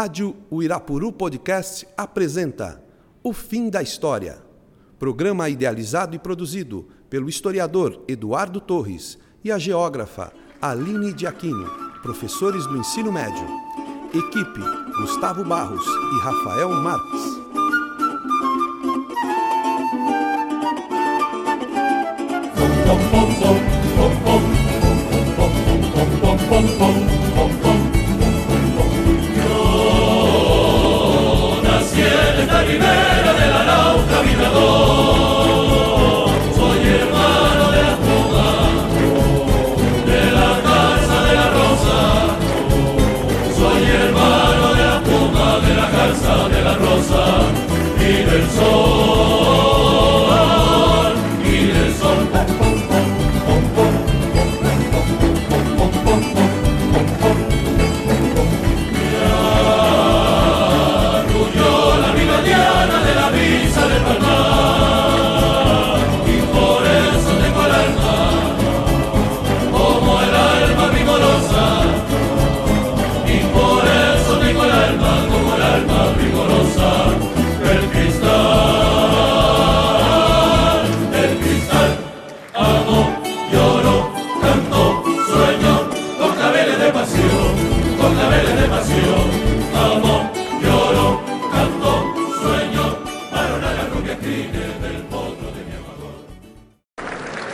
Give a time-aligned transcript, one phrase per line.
[0.00, 2.82] Rádio Uirapuru Podcast apresenta
[3.22, 4.42] O Fim da História.
[4.98, 11.68] Programa idealizado e produzido pelo historiador Eduardo Torres e a geógrafa Aline de Aquino,
[12.00, 13.46] professores do ensino médio.
[14.14, 14.60] Equipe
[15.02, 17.20] Gustavo Barros e Rafael Marques.
[26.80, 26.99] Yo
[48.60, 48.89] soul.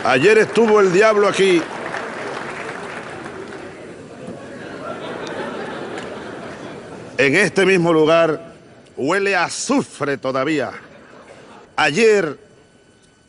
[0.07, 1.61] Ayer estuvo el diablo aquí.
[7.17, 8.53] En este mismo lugar
[8.95, 10.71] huele a azufre todavía.
[11.75, 12.39] Ayer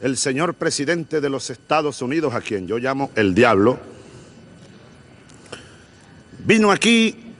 [0.00, 3.81] el señor presidente de los Estados Unidos, a quien yo llamo el diablo,
[6.45, 7.34] vino aquí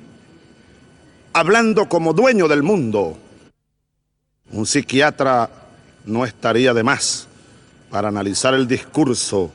[1.33, 3.17] hablando como dueño del mundo.
[4.51, 5.49] Un psiquiatra
[6.07, 7.28] no estaría de más
[7.91, 9.51] para analizar el discurso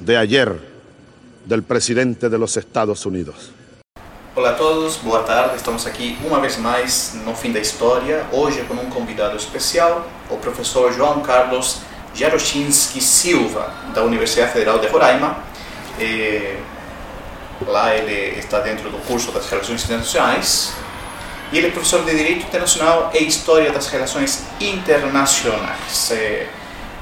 [0.00, 0.60] de ayer
[1.46, 3.52] del presidente de los Estados Unidos.
[4.34, 5.56] Olá a todos, boa tarde.
[5.56, 8.24] Estamos aqui uma vez mais no fim da história.
[8.30, 11.78] Hoje com um convidado especial, o professor João Carlos
[12.14, 15.38] Jarochinski Silva, da Universidade Federal de Roraima.
[15.98, 16.56] Eh,
[17.66, 20.74] lá ele está dentro do curso das Relações Internacionais
[21.50, 26.12] e ele é professor de Direito Internacional e História das Relações Internacionais.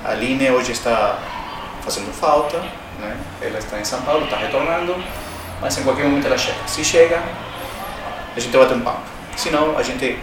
[0.06, 1.18] A Aline hoje está
[1.82, 2.58] fazendo falta,
[3.00, 3.16] né?
[3.42, 4.94] ela está em São Paulo, está retornando,
[5.60, 6.58] mas em qualquer momento ela chega.
[6.68, 7.20] Se chega,
[8.36, 9.00] a gente bate um papo.
[9.36, 10.16] Se não, a gente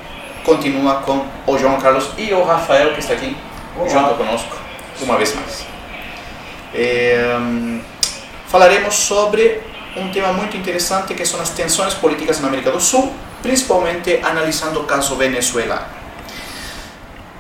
[0.46, 3.36] continua com o João Carlos e o Rafael, que está aqui
[3.92, 4.56] junto conosco,
[5.02, 5.66] uma vez mais.
[6.74, 7.38] É,
[8.48, 9.60] falaremos sobre
[9.98, 14.80] um tema muito interessante que são as tensões políticas na América do Sul, principalmente analisando
[14.80, 15.88] o caso venezuelano.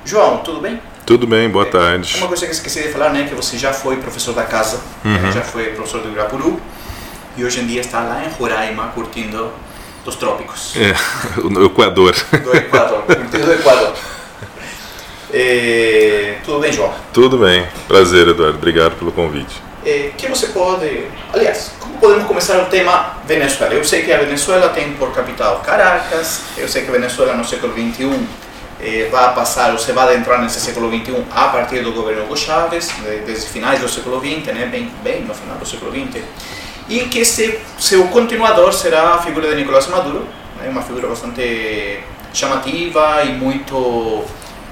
[0.03, 0.81] João, tudo bem?
[1.05, 2.15] Tudo bem, boa tarde.
[2.17, 4.79] Uma coisa que eu esqueci de falar, né, que você já foi professor da casa,
[5.03, 6.61] né, já foi professor do Irapuru
[7.35, 9.51] e hoje em dia está lá em Roraima curtindo
[10.05, 10.93] dos trópicos É,
[11.41, 12.13] o Equador.
[12.31, 13.93] do Equador, curtindo do Equador.
[15.35, 16.93] É, tudo bem, João?
[17.11, 18.55] Tudo bem, prazer, Eduardo.
[18.55, 19.63] Obrigado pelo convite.
[19.83, 23.73] É, que você pode, aliás, como podemos começar o tema Venezuela?
[23.73, 27.43] Eu sei que a Venezuela tem por capital Caracas, eu sei que a Venezuela no
[27.43, 28.27] século 21
[28.83, 32.89] eh, vai passar, se vai entrar nesse século 21 a partir do governo Hugo Chávez,
[32.89, 36.21] de- desde finais do século 20, né, bem, bem no final do século 20,
[36.89, 40.27] e que se, seu continuador será a figura de Nicolás Maduro,
[40.59, 41.99] né, uma figura bastante
[42.33, 44.23] chamativa e muito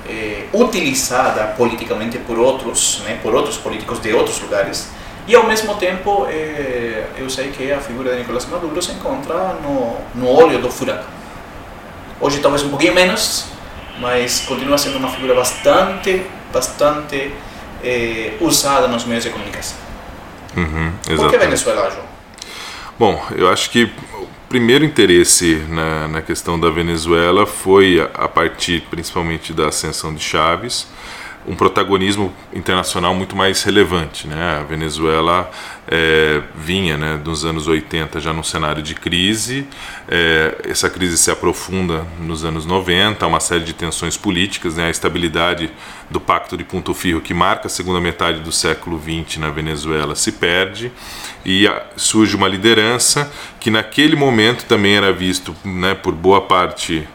[0.09, 4.89] eh, utilizada politicamente por outros, né, por outros políticos de outros lugares.
[5.27, 9.55] E ao mesmo tempo, eh, eu sei que a figura de Nicolás Maduro se encontra
[9.63, 11.05] no, no olho do furacão.
[12.19, 13.45] Hoje talvez um pouquinho menos,
[14.01, 17.31] mas continua sendo uma figura bastante, bastante
[17.83, 19.77] eh, usada nos meios de comunicação.
[20.57, 21.37] Uhum, Por que.
[21.37, 22.05] Venezuela, João?
[22.97, 23.83] Bom, eu acho que
[24.15, 30.13] o primeiro interesse na, na questão da Venezuela foi a, a partir principalmente da ascensão
[30.13, 30.87] de Chaves,
[31.47, 34.27] um protagonismo internacional muito mais relevante.
[34.27, 34.59] Né?
[34.59, 35.49] A Venezuela
[35.87, 39.67] eh, vinha né, dos anos 80 já num cenário de crise,
[40.07, 44.87] eh, essa crise se aprofunda nos anos 90, há uma série de tensões políticas, né?
[44.87, 45.71] a estabilidade
[46.09, 50.15] do Pacto de Punto Firro, que marca a segunda metade do século XX na Venezuela,
[50.15, 50.91] se perde
[51.45, 57.07] e surge uma liderança que naquele momento também era visto né, por boa parte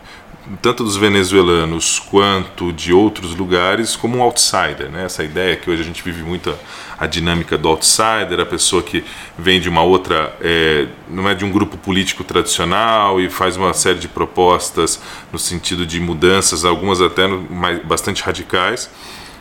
[0.63, 5.05] tanto dos venezuelanos quanto de outros lugares como um outsider, né?
[5.05, 8.83] Essa ideia que hoje a gente vive muito a, a dinâmica do outsider, a pessoa
[8.83, 9.05] que
[9.37, 13.75] vem de uma outra, é, não é de um grupo político tradicional e faz uma
[13.75, 15.01] série de propostas
[15.33, 18.91] no sentido de mudanças, algumas até mais, bastante radicais.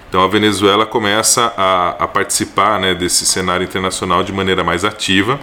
[0.09, 5.39] Então a Venezuela começa a, a participar né, desse cenário internacional de maneira mais ativa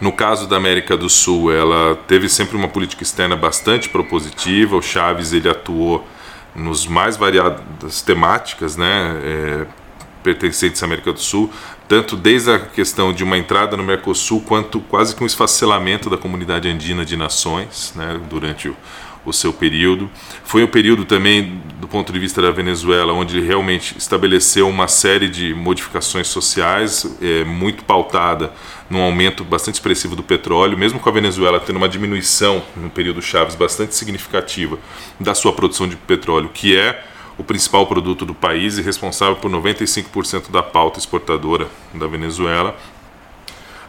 [0.00, 4.76] no caso da América do Sul, ela teve sempre uma política externa bastante propositiva.
[4.76, 6.06] O Chaves ele atuou
[6.54, 9.66] nos mais variadas temáticas, né, é,
[10.22, 11.50] pertencentes à América do Sul,
[11.88, 16.16] tanto desde a questão de uma entrada no Mercosul, quanto quase que um esfacelamento da
[16.16, 18.76] comunidade andina de nações, né, durante o,
[19.24, 20.10] o seu período.
[20.44, 24.88] Foi um período também, do ponto de vista da Venezuela, onde ele realmente estabeleceu uma
[24.88, 28.52] série de modificações sociais, é, muito pautada
[28.90, 33.22] num aumento bastante expressivo do petróleo, mesmo com a Venezuela tendo uma diminuição no período
[33.22, 34.78] Chaves bastante significativa
[35.18, 37.02] da sua produção de petróleo, que é
[37.38, 42.76] o principal produto do país e responsável por 95% da pauta exportadora da Venezuela.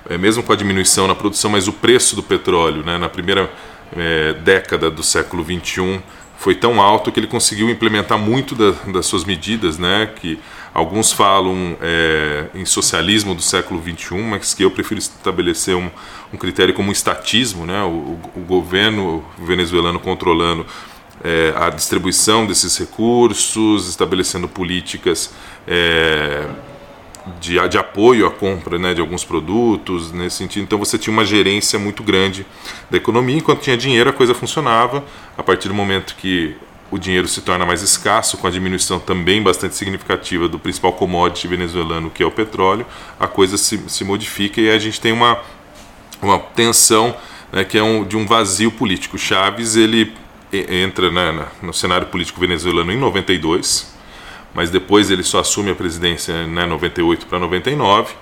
[0.09, 3.49] É, mesmo com a diminuição na produção, mas o preço do petróleo, né, na primeira
[3.95, 6.01] é, década do século 21
[6.37, 10.37] foi tão alto que ele conseguiu implementar muito da, das suas medidas, né, que
[10.73, 15.89] alguns falam é, em socialismo do século 21, mas que eu prefiro estabelecer um,
[16.33, 20.65] um critério como estatismo, né, o, o governo venezuelano controlando
[21.23, 25.33] é, a distribuição desses recursos, estabelecendo políticas
[25.65, 26.45] é,
[27.39, 30.63] de, de apoio à compra né, de alguns produtos, nesse sentido.
[30.63, 32.45] Então você tinha uma gerência muito grande
[32.89, 35.03] da economia, enquanto tinha dinheiro a coisa funcionava.
[35.37, 36.55] A partir do momento que
[36.91, 41.47] o dinheiro se torna mais escasso, com a diminuição também bastante significativa do principal commodity
[41.47, 42.85] venezuelano, que é o petróleo,
[43.19, 45.39] a coisa se, se modifica e a gente tem uma,
[46.21, 47.15] uma tensão
[47.51, 49.17] né, que é um, de um vazio político.
[49.17, 50.13] Chaves ele
[50.51, 53.92] entra né, no cenário político venezuelano em 92,
[54.53, 58.13] mas depois ele só assume a presidência né, 98 para 99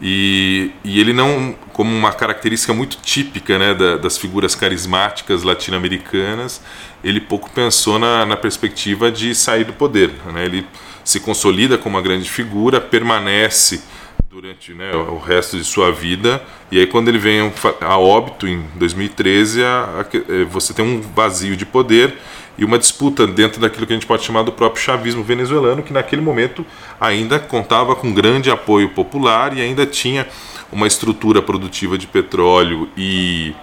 [0.00, 6.62] e, e ele não, como uma característica muito típica né, da, das figuras carismáticas latino-americanas,
[7.02, 10.10] ele pouco pensou na, na, perspectiva de sair do poder.
[10.32, 10.44] Né?
[10.44, 10.66] Ele
[11.02, 13.82] se consolida como uma grande figura, permanece
[14.28, 17.50] durante né, o resto de sua vida e aí quando ele vem
[17.80, 22.14] a óbito em 2013 a, a, você tem um vazio de poder
[22.58, 25.92] e uma disputa dentro daquilo que a gente pode chamar do próprio chavismo venezuelano, que
[25.92, 26.64] naquele momento
[27.00, 30.26] ainda contava com grande apoio popular e ainda tinha
[30.72, 33.54] uma estrutura produtiva de petróleo e,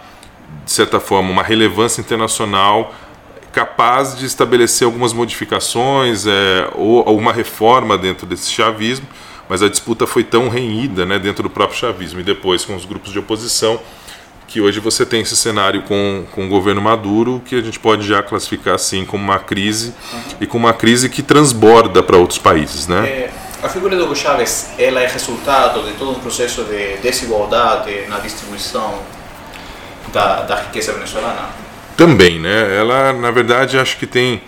[0.66, 2.94] de certa forma, uma relevância internacional
[3.51, 9.07] capaz de estabelecer algumas modificações é, ou alguma reforma dentro desse chavismo,
[9.48, 12.86] mas a disputa foi tão renhida né, dentro do próprio chavismo e depois com os
[12.86, 13.80] grupos de oposição
[14.54, 18.08] que hoje você tem esse cenário com, com o governo Maduro que a gente pode
[18.08, 19.96] já classificar assim como uma crise
[20.40, 23.04] e com uma crise que transborda para outros países, né?
[23.04, 23.32] É,
[23.64, 28.20] a figura do Hugo Chávez, ela é resultado de todo um processo de desigualdade na
[28.20, 29.00] distribuição
[30.14, 31.50] da, da riqueza venezuelana?
[31.98, 32.78] Também, né?
[32.78, 34.40] Ela, na verdade, acho que tem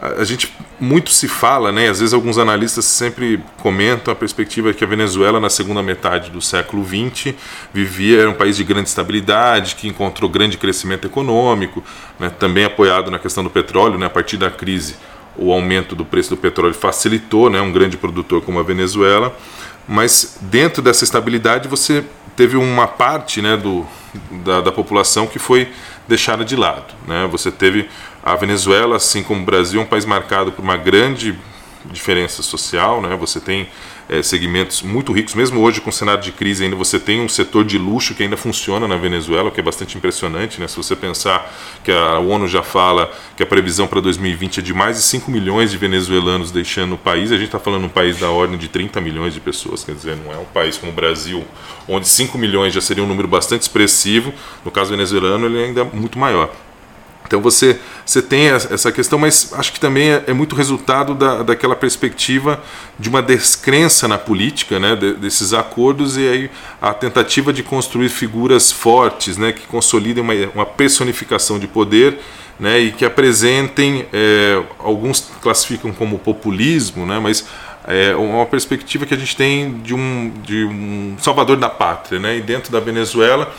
[0.00, 1.90] a gente muito se fala, né?
[1.90, 6.40] Às vezes alguns analistas sempre comentam a perspectiva que a Venezuela na segunda metade do
[6.40, 7.34] século XX
[7.72, 11.84] vivia era um país de grande estabilidade, que encontrou grande crescimento econômico,
[12.18, 12.30] né?
[12.30, 14.06] também apoiado na questão do petróleo, né?
[14.06, 14.96] A partir da crise,
[15.36, 17.60] o aumento do preço do petróleo facilitou, né?
[17.60, 19.36] Um grande produtor como a Venezuela,
[19.86, 22.02] mas dentro dessa estabilidade você
[22.34, 23.54] teve uma parte, né?
[23.54, 23.86] Do
[24.44, 25.70] da, da população que foi
[26.08, 27.28] deixada de lado, né?
[27.30, 27.88] Você teve
[28.22, 31.38] a Venezuela, assim como o Brasil, é um país marcado por uma grande
[31.86, 33.16] diferença social, né?
[33.16, 33.68] Você tem
[34.08, 37.28] é, segmentos muito ricos, mesmo hoje com o cenário de crise ainda você tem um
[37.28, 40.66] setor de luxo que ainda funciona na Venezuela, o que é bastante impressionante, né?
[40.66, 41.50] Se você pensar
[41.84, 45.30] que a ONU já fala que a previsão para 2020 é de mais de 5
[45.30, 48.68] milhões de venezuelanos deixando o país, a gente está falando um país da ordem de
[48.68, 51.44] 30 milhões de pessoas, quer dizer, não é um país como o Brasil,
[51.88, 54.34] onde 5 milhões já seria um número bastante expressivo,
[54.64, 56.50] no caso venezuelano ele é ainda muito maior.
[57.26, 61.44] Então você, você tem essa questão, mas acho que também é, é muito resultado da,
[61.44, 62.60] daquela perspectiva
[62.98, 66.50] de uma descrença na política, né, desses acordos e aí
[66.82, 72.18] a tentativa de construir figuras fortes, né, que consolidem uma, uma personificação de poder
[72.58, 77.46] né, e que apresentem, é, alguns classificam como populismo, né, mas
[77.86, 82.18] é uma perspectiva que a gente tem de um, de um salvador da pátria.
[82.18, 83.54] Né, e dentro da Venezuela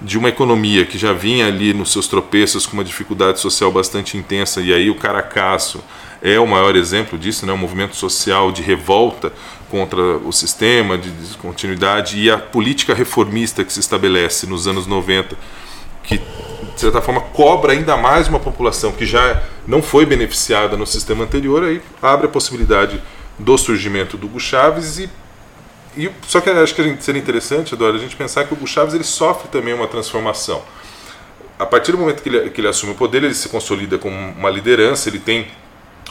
[0.00, 4.16] de uma economia que já vinha ali nos seus tropeços com uma dificuldade social bastante
[4.16, 5.82] intensa, e aí o Caracasso
[6.22, 7.52] é o maior exemplo disso, né?
[7.52, 9.32] um movimento social de revolta
[9.70, 15.36] contra o sistema, de descontinuidade, e a política reformista que se estabelece nos anos 90,
[16.02, 16.20] que
[16.76, 21.24] de certa forma, cobra ainda mais uma população que já não foi beneficiada no sistema
[21.24, 23.02] anterior, aí abre a possibilidade
[23.38, 25.08] do surgimento do Hugo Chaves e,
[25.96, 29.04] e só que acho que seria interessante, Eduardo, a gente pensar que o Chaves ele
[29.04, 30.62] sofre também uma transformação.
[31.58, 34.14] A partir do momento que ele, que ele assume o poder, ele se consolida como
[34.14, 35.48] uma liderança, ele tem,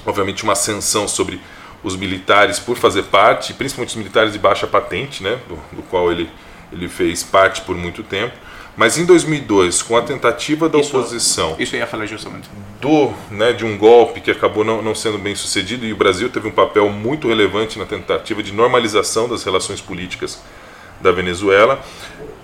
[0.06, 1.40] obviamente, uma ascensão sobre
[1.84, 6.12] os militares por fazer parte, principalmente os militares de baixa patente, né, do, do qual
[6.12, 6.28] ele,
[6.74, 8.34] ele fez parte por muito tempo.
[8.78, 11.56] Mas em 2002, com a tentativa da isso, oposição.
[11.58, 12.50] Isso eu ia falar justamente.
[12.82, 16.30] Do, né, de um golpe que acabou não, não sendo bem sucedido, e o Brasil
[16.30, 20.42] teve um papel muito relevante na tentativa de normalização das relações políticas
[21.02, 21.82] da Venezuela,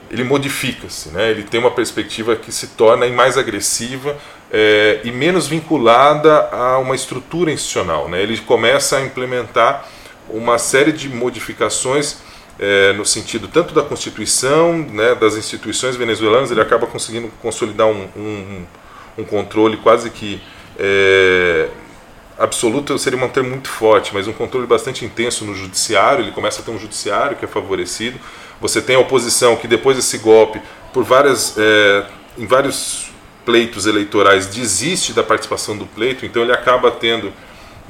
[0.09, 1.31] ele modifica-se, né?
[1.31, 4.17] ele tem uma perspectiva que se torna mais agressiva
[4.51, 8.09] é, e menos vinculada a uma estrutura institucional.
[8.09, 8.21] Né?
[8.21, 9.87] Ele começa a implementar
[10.29, 12.17] uma série de modificações
[12.59, 18.07] é, no sentido tanto da Constituição, né, das instituições venezuelanas, ele acaba conseguindo consolidar um,
[18.15, 18.65] um,
[19.19, 20.41] um controle quase que
[20.77, 21.69] é,
[22.37, 26.61] absoluto, seria um termo muito forte, mas um controle bastante intenso no judiciário, ele começa
[26.61, 28.19] a ter um judiciário que é favorecido,
[28.59, 30.61] você tem a oposição que depois desse golpe,
[30.93, 32.05] por várias, é,
[32.37, 33.11] em vários
[33.45, 37.33] pleitos eleitorais, desiste da participação do pleito, então ele acaba tendo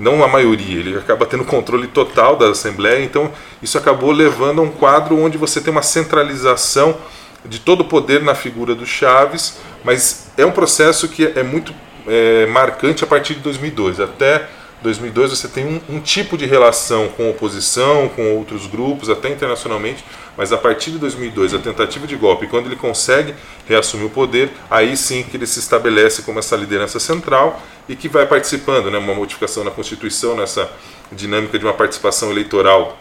[0.02, 3.32] não a maioria, ele acaba tendo controle total da Assembleia, então
[3.62, 6.98] isso acabou levando a um quadro onde você tem uma centralização
[7.46, 11.74] de todo o poder na figura do Chaves, mas é um processo que é muito
[12.08, 14.00] é, marcante a partir de 2002.
[14.00, 14.48] Até
[14.82, 20.04] 2002 você tem um, um, tipo de relação com oposição, com outros grupos, até internacionalmente,
[20.36, 23.36] mas a partir de 2002, a tentativa de golpe, quando ele consegue
[23.68, 28.10] reassumir o poder, aí sim que ele se estabelece como essa liderança central e que
[28.10, 30.72] vai participando, né, uma modificação na Constituição, nessa
[31.12, 32.98] dinâmica de uma participação eleitoral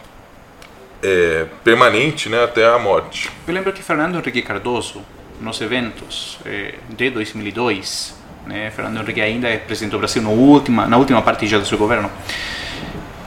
[1.03, 3.31] é, permanente né, até a morte.
[3.47, 5.03] Eu lembro que Fernando Henrique Cardoso,
[5.41, 8.20] nos eventos eh, de 2002,
[8.51, 11.65] né, Fernando Henrique ainda é presidente do Brasil no última, na última parte já do
[11.65, 12.11] seu governo,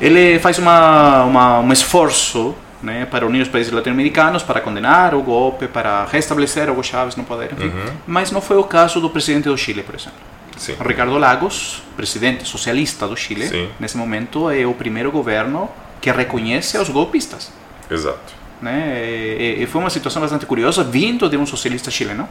[0.02, 5.22] ele faz uma, uma, um esforço né, para unir os países latino-americanos, para condenar o
[5.22, 7.68] golpe, para restabelecer Hugo Chávez no poder, enfim.
[7.68, 7.94] Uhum.
[8.06, 10.20] Mas não foi o caso do presidente do Chile, por exemplo.
[10.58, 10.76] Sim.
[10.86, 13.70] Ricardo Lagos, presidente socialista do Chile, Sim.
[13.80, 15.70] nesse momento é o primeiro governo
[16.02, 17.50] que reconhece os golpistas.
[17.90, 18.34] Exato.
[18.62, 19.02] Né?
[19.40, 22.28] E, e foi uma situação bastante curiosa, vindo de um socialista chileno,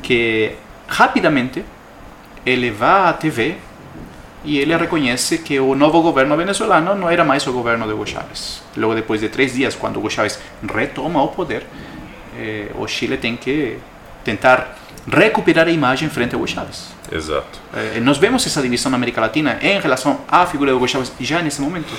[0.00, 0.52] que
[0.86, 1.64] rapidamente
[2.44, 3.56] ele vai à TV
[4.44, 8.06] e ele reconhece que o novo governo venezuelano não era mais o governo de Hugo
[8.06, 8.62] Chávez.
[8.76, 11.64] Logo depois de três dias, quando Hugo Chávez retoma o poder,
[12.38, 13.78] eh, o Chile tem que
[14.22, 14.76] tentar
[15.10, 16.88] recuperar a imagem frente a Hugo Chávez.
[17.10, 17.58] Exato.
[17.74, 21.10] Eh, nós vemos essa divisão na América Latina em relação à figura de Hugo Chávez
[21.20, 21.94] já nesse momento.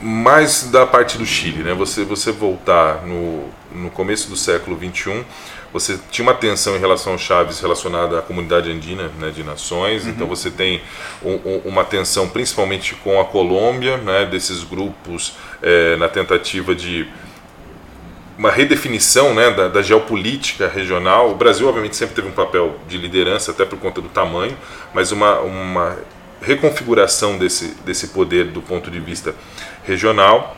[0.00, 1.74] Mais da parte do Chile, né?
[1.74, 5.24] Você você voltar no no começo do século 21
[5.72, 10.04] você tinha uma tensão em relação ao Chaves relacionada à comunidade andina né, de nações,
[10.04, 10.10] uhum.
[10.10, 10.82] então você tem
[11.22, 17.06] um, um, uma tensão principalmente com a Colômbia, né, desses grupos é, na tentativa de
[18.36, 21.30] uma redefinição né, da, da, geopolítica regional.
[21.30, 24.56] O Brasil, obviamente, sempre teve um papel de liderança, até por conta do tamanho,
[24.94, 25.98] mas uma, uma
[26.40, 29.34] reconfiguração desse, desse poder do ponto de vista
[29.84, 30.56] regional.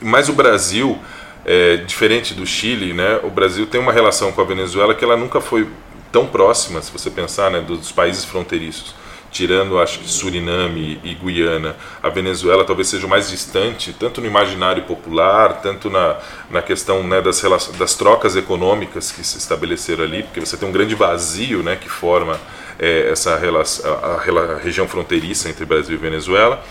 [0.00, 0.98] Mas o Brasil
[1.44, 5.16] é, diferente do Chile, né, o Brasil tem uma relação com a Venezuela que ela
[5.16, 5.68] nunca foi
[6.10, 8.94] tão próxima, se você pensar, né, dos países fronteiriços.
[9.30, 14.28] Tirando, acho que Suriname e Guiana, a Venezuela talvez seja o mais distante, tanto no
[14.28, 16.18] imaginário popular, tanto na,
[16.48, 17.42] na questão né, das,
[17.76, 21.88] das trocas econômicas que se estabeleceram ali, porque você tem um grande vazio né, que
[21.88, 22.38] forma
[22.78, 26.62] é, essa relação, a, a, a região fronteiriça entre Brasil e Venezuela.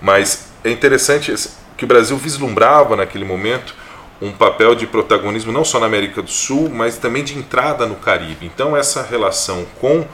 [0.00, 1.32] Mas é interessante
[1.76, 3.74] que o Brasil vislumbrava naquele momento
[4.22, 7.96] um papel de protagonismo não só na América do Sul, mas também de entrada no
[7.96, 8.46] Caribe.
[8.46, 10.06] Então, essa relação com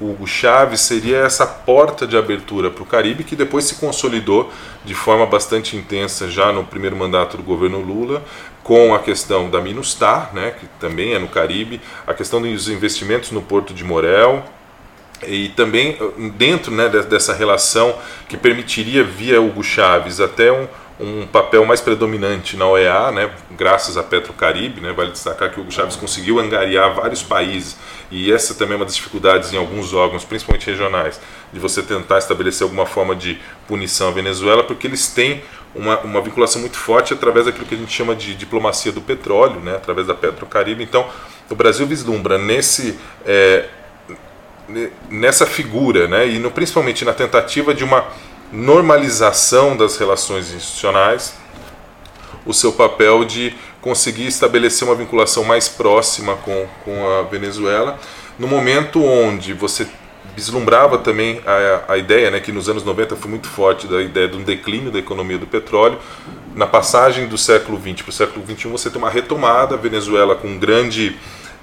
[0.00, 4.50] o Hugo Chávez seria essa porta de abertura para o Caribe que depois se consolidou
[4.82, 8.22] de forma bastante intensa já no primeiro mandato do governo Lula,
[8.62, 13.30] com a questão da Minustar, né, que também é no Caribe, a questão dos investimentos
[13.30, 14.42] no Porto de Morel,
[15.26, 15.96] e também
[16.36, 17.94] dentro né, dessa relação
[18.28, 20.66] que permitiria via Hugo Chávez até um,
[20.98, 25.70] um papel mais predominante na OEA, né, graças à Petrocaribe, né, vale destacar que Hugo
[25.70, 27.76] Chávez conseguiu angariar vários países
[28.10, 31.20] e essa também é uma das dificuldades em alguns órgãos, principalmente regionais,
[31.52, 35.42] de você tentar estabelecer alguma forma de punição à Venezuela, porque eles têm
[35.74, 39.60] uma, uma vinculação muito forte através daquilo que a gente chama de diplomacia do petróleo,
[39.60, 40.82] né, através da Petrocaribe.
[40.82, 41.08] Então,
[41.48, 43.68] o Brasil vislumbra nesse é,
[45.10, 48.06] nessa figura, né, e no, principalmente na tentativa de uma
[48.52, 51.34] normalização das relações institucionais,
[52.44, 57.98] o seu papel de conseguir estabelecer uma vinculação mais próxima com, com a Venezuela,
[58.38, 59.86] no momento onde você
[60.34, 64.28] vislumbrava também a, a ideia, né, que nos anos 90 foi muito forte, da ideia
[64.28, 65.98] de um declínio da economia do petróleo.
[66.54, 70.34] Na passagem do século 20 para o século 21, você tem uma retomada, a Venezuela
[70.34, 71.16] com grande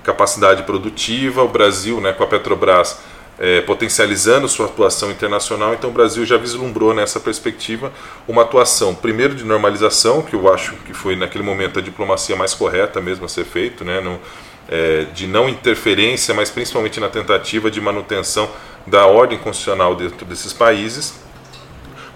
[0.07, 2.97] capacidade produtiva, o Brasil né, com a Petrobras
[3.37, 7.91] é, potencializando sua atuação internacional, então o Brasil já vislumbrou nessa perspectiva
[8.25, 12.53] uma atuação, primeiro de normalização, que eu acho que foi naquele momento a diplomacia mais
[12.53, 14.01] correta mesmo a ser feito, né,
[14.69, 18.49] é, de não interferência, mas principalmente na tentativa de manutenção
[18.87, 21.15] da ordem constitucional dentro desses países,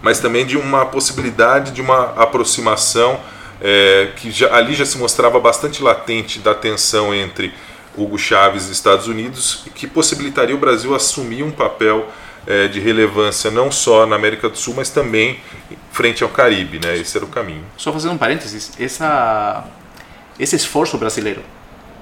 [0.01, 3.19] mas também de uma possibilidade de uma aproximação
[3.61, 7.53] é, que já, ali já se mostrava bastante latente da tensão entre
[7.97, 12.07] Hugo Chávez e Estados Unidos, que possibilitaria o Brasil assumir um papel
[12.47, 15.39] é, de relevância não só na América do Sul, mas também
[15.91, 16.97] frente ao Caribe, né?
[16.97, 17.63] Esse era o caminho.
[17.77, 19.65] Só fazendo um parênteses, essa,
[20.39, 21.43] esse esforço brasileiro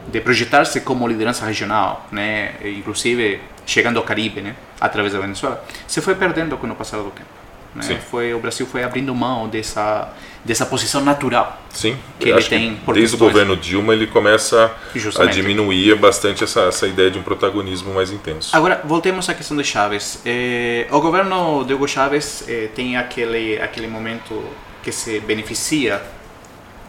[0.07, 6.01] de projetar-se como liderança regional, né, inclusive chegando ao Caribe, né, através da Venezuela, se
[6.01, 7.29] foi perdendo com o passar do tempo.
[7.75, 8.01] Né?
[8.09, 10.11] Foi o Brasil foi abrindo mão dessa
[10.43, 11.61] dessa posição natural.
[11.69, 11.97] Sim.
[12.19, 15.31] Que ele tem por desde o governo Dilma ele começa Justamente.
[15.31, 18.55] a diminuir bastante essa, essa ideia de um protagonismo mais intenso.
[18.55, 20.21] Agora voltemos à questão de Chávez.
[20.25, 24.43] Eh, o governo de Hugo Chávez eh, tem aquele aquele momento
[24.81, 26.01] que se beneficia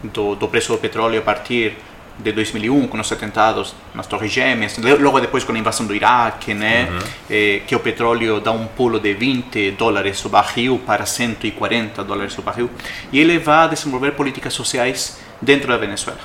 [0.03, 1.77] do, do preço do petróleo a partir
[2.23, 6.55] de 2001 com os atentados nas Torres Gêmeas, logo depois com a invasão do Iraque,
[6.55, 6.99] né, uhum.
[7.31, 12.37] eh, que o petróleo dá um pulo de 20 dólares o barril para 140 dólares
[12.37, 12.71] o barril,
[13.11, 16.21] e ele vai desenvolver políticas sociais dentro da Venezuela.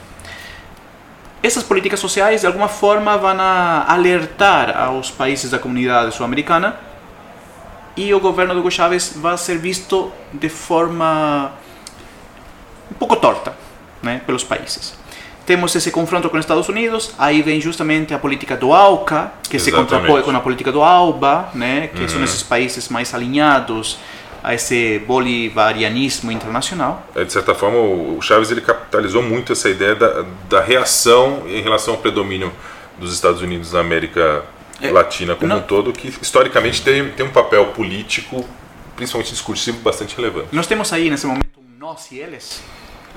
[1.41, 3.37] Essas políticas sociais, de alguma forma, vão
[3.87, 6.75] alertar aos países da comunidade sul-americana
[7.95, 11.51] e o governo do Hugo Chávez vai ser visto de forma
[12.91, 13.55] um pouco torta
[14.01, 15.04] né, pelos países
[15.45, 19.57] temos esse confronto com os Estados Unidos, aí vem justamente a política do AUCA, que
[19.57, 19.63] Exatamente.
[19.63, 22.09] se contrapõe com a política do ALBA, né, que uhum.
[22.09, 23.97] são esses países mais alinhados
[24.43, 27.07] a esse bolivarianismo internacional.
[27.15, 31.61] É, de certa forma, o Chaves ele capitalizou muito essa ideia da, da reação em
[31.61, 32.51] relação ao predomínio
[32.99, 34.43] dos Estados Unidos na América
[34.81, 38.45] é, Latina como não, um todo, que historicamente tem, tem um papel político,
[38.95, 40.49] principalmente discursivo, bastante relevante.
[40.51, 42.61] Nós temos aí, nesse momento, um nós e eles,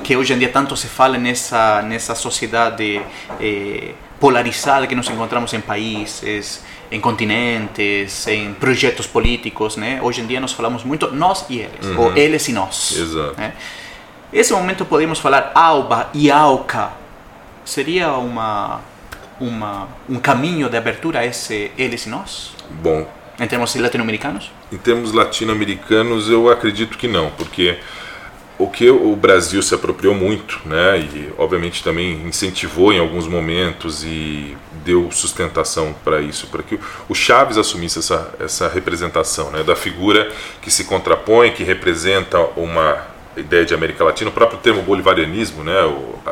[0.03, 3.01] que hoje em dia tanto se fala nessa nessa sociedade
[3.41, 10.01] eh, polarizada que nos encontramos em países, em continentes, em projetos políticos, né?
[10.03, 12.01] Hoje em dia nós falamos muito nós e eles, uhum.
[12.01, 12.97] ou eles e nós.
[12.97, 13.35] Exato.
[13.39, 13.53] Né?
[14.33, 16.93] Esse momento podemos falar AUBA e AUCA.
[17.65, 18.81] Seria uma
[19.41, 22.55] uma um caminho de abertura a esse eles e nós?
[22.71, 23.07] Bom,
[23.39, 24.51] em termos latino-americanos?
[24.73, 27.79] Em termos latino-americanos, eu acredito que não, porque
[28.59, 34.03] o que o Brasil se apropriou muito, né, e obviamente também incentivou em alguns momentos
[34.05, 39.77] e deu sustentação para isso, para que o Chaves assumisse essa, essa representação, né, da
[39.77, 40.29] figura
[40.61, 45.77] que se contrapõe, que representa uma ideia de América Latina, o próprio termo bolivarianismo, né,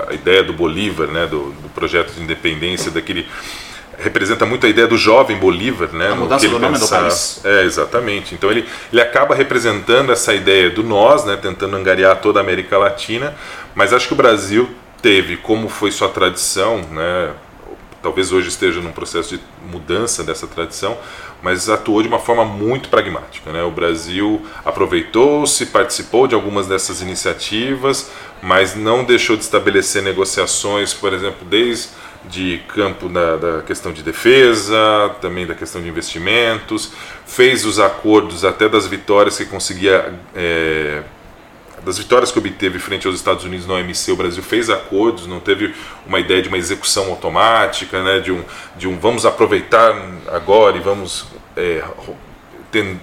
[0.09, 3.27] a ideia do Bolívar, né, do, do projeto de independência, daquele
[3.99, 6.13] representa muito a ideia do jovem Bolívar, né?
[6.13, 7.41] A mudança do nome do país.
[7.45, 8.35] É, exatamente.
[8.35, 11.37] Então ele, ele acaba representando essa ideia do nós, né?
[11.37, 13.35] Tentando angariar toda a América Latina,
[13.75, 14.69] mas acho que o Brasil
[15.01, 17.33] teve, como foi sua tradição, né?
[18.03, 20.97] Talvez hoje esteja num processo de mudança dessa tradição,
[21.43, 23.51] mas atuou de uma forma muito pragmática.
[23.51, 23.63] Né?
[23.65, 31.13] O Brasil aproveitou-se, participou de algumas dessas iniciativas, mas não deixou de estabelecer negociações, por
[31.13, 31.89] exemplo, desde
[32.29, 36.93] de campo da, da, questão de defesa, também da questão de investimentos,
[37.27, 41.03] fez os acordos até das vitórias que conseguia, é,
[41.85, 45.41] das vitórias que obteve frente aos Estados Unidos na OMC, o Brasil fez acordos, não
[45.41, 45.75] teve
[46.07, 48.43] uma ideia de uma execução automática, né, de, um,
[48.77, 49.95] de um vamos aproveitar
[50.29, 51.83] agora e vamos é,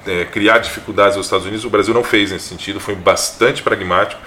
[0.05, 4.21] é, criar dificuldades aos Estados Unidos, o Brasil não fez nesse sentido, foi bastante pragmático,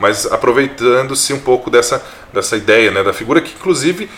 [0.00, 4.10] mas aproveitando-se um pouco dessa, dessa ideia, né, da figura que inclusive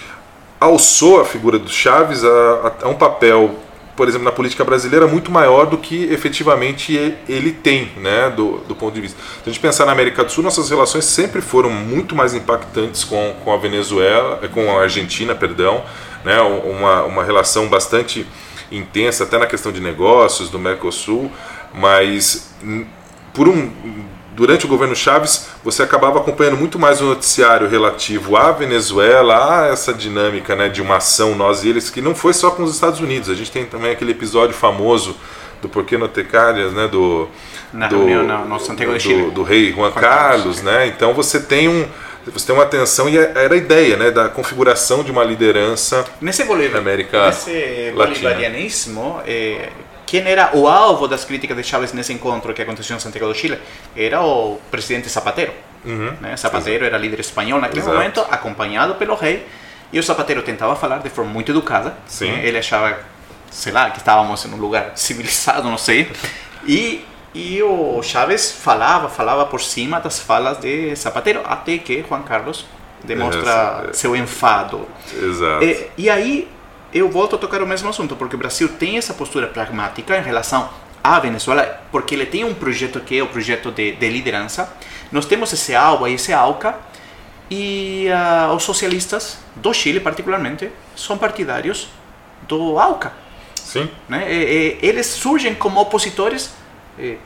[0.64, 3.54] alçou a figura do Chaves a, a, um papel,
[3.96, 8.74] por exemplo, na política brasileira muito maior do que efetivamente ele tem, né, do, do
[8.74, 9.20] ponto de vista.
[9.20, 13.04] Se a gente pensar na América do Sul, nossas relações sempre foram muito mais impactantes
[13.04, 15.84] com, com a Venezuela, com a Argentina, perdão,
[16.24, 18.26] né, uma, uma relação bastante
[18.72, 21.30] intensa até na questão de negócios do Mercosul,
[21.72, 22.86] mas hum,
[23.32, 23.70] por um
[24.34, 29.66] durante o governo Chaves, você acabava acompanhando muito mais o noticiário relativo à Venezuela, a
[29.68, 32.74] essa dinâmica né, de uma ação nós e eles, que não foi só com os
[32.74, 33.30] Estados Unidos.
[33.30, 35.16] A gente tem também aquele episódio famoso
[35.62, 37.28] do Porquê No Tecárias, né, do,
[37.72, 39.22] Na do, reunião no, no Santiago de Chile.
[39.22, 40.86] Do, do rei Juan, Juan Carlos, Carlos, né?
[40.88, 41.86] Então você tem um
[42.32, 46.06] você tem uma tensão e é, era a ideia né, da configuração de uma liderança
[46.22, 46.74] Nesse, boliv...
[46.74, 48.06] América nesse Latina.
[48.06, 49.68] bolivarianismo, eh,
[50.14, 53.34] quem era o alvo das críticas de Chávez nesse encontro que aconteceu em Santiago do
[53.34, 53.58] Chile
[53.96, 55.52] era o presidente Zapatero.
[56.20, 56.36] né?
[56.36, 57.96] Zapatero era líder espanhol naquele Exato.
[57.96, 59.44] momento, acompanhado pelo rei,
[59.92, 61.96] e o Zapatero tentava falar de forma muito educada.
[62.28, 62.46] Né?
[62.46, 62.96] Ele achava,
[63.50, 66.08] sei lá, que estávamos em um lugar civilizado, não sei.
[66.64, 72.22] E, e o Chávez falava, falava por cima das falas de Zapatero, até que Juan
[72.22, 72.66] Carlos
[73.02, 73.92] demonstra é.
[73.92, 74.86] seu enfado.
[75.12, 75.64] Exato.
[75.64, 76.53] E, e aí
[76.94, 80.22] eu volto a tocar o mesmo assunto, porque o Brasil tem essa postura pragmática em
[80.22, 80.70] relação
[81.02, 84.72] à Venezuela, porque ele tem um projeto que é o projeto de, de liderança.
[85.10, 86.76] Nós temos esse AUA e esse AUCA,
[87.50, 91.88] e ah, os socialistas do Chile, particularmente, são partidários
[92.48, 93.12] do AUCA.
[93.54, 93.90] Sim.
[94.08, 94.32] Né?
[94.32, 96.54] E- e- eles surgem como opositores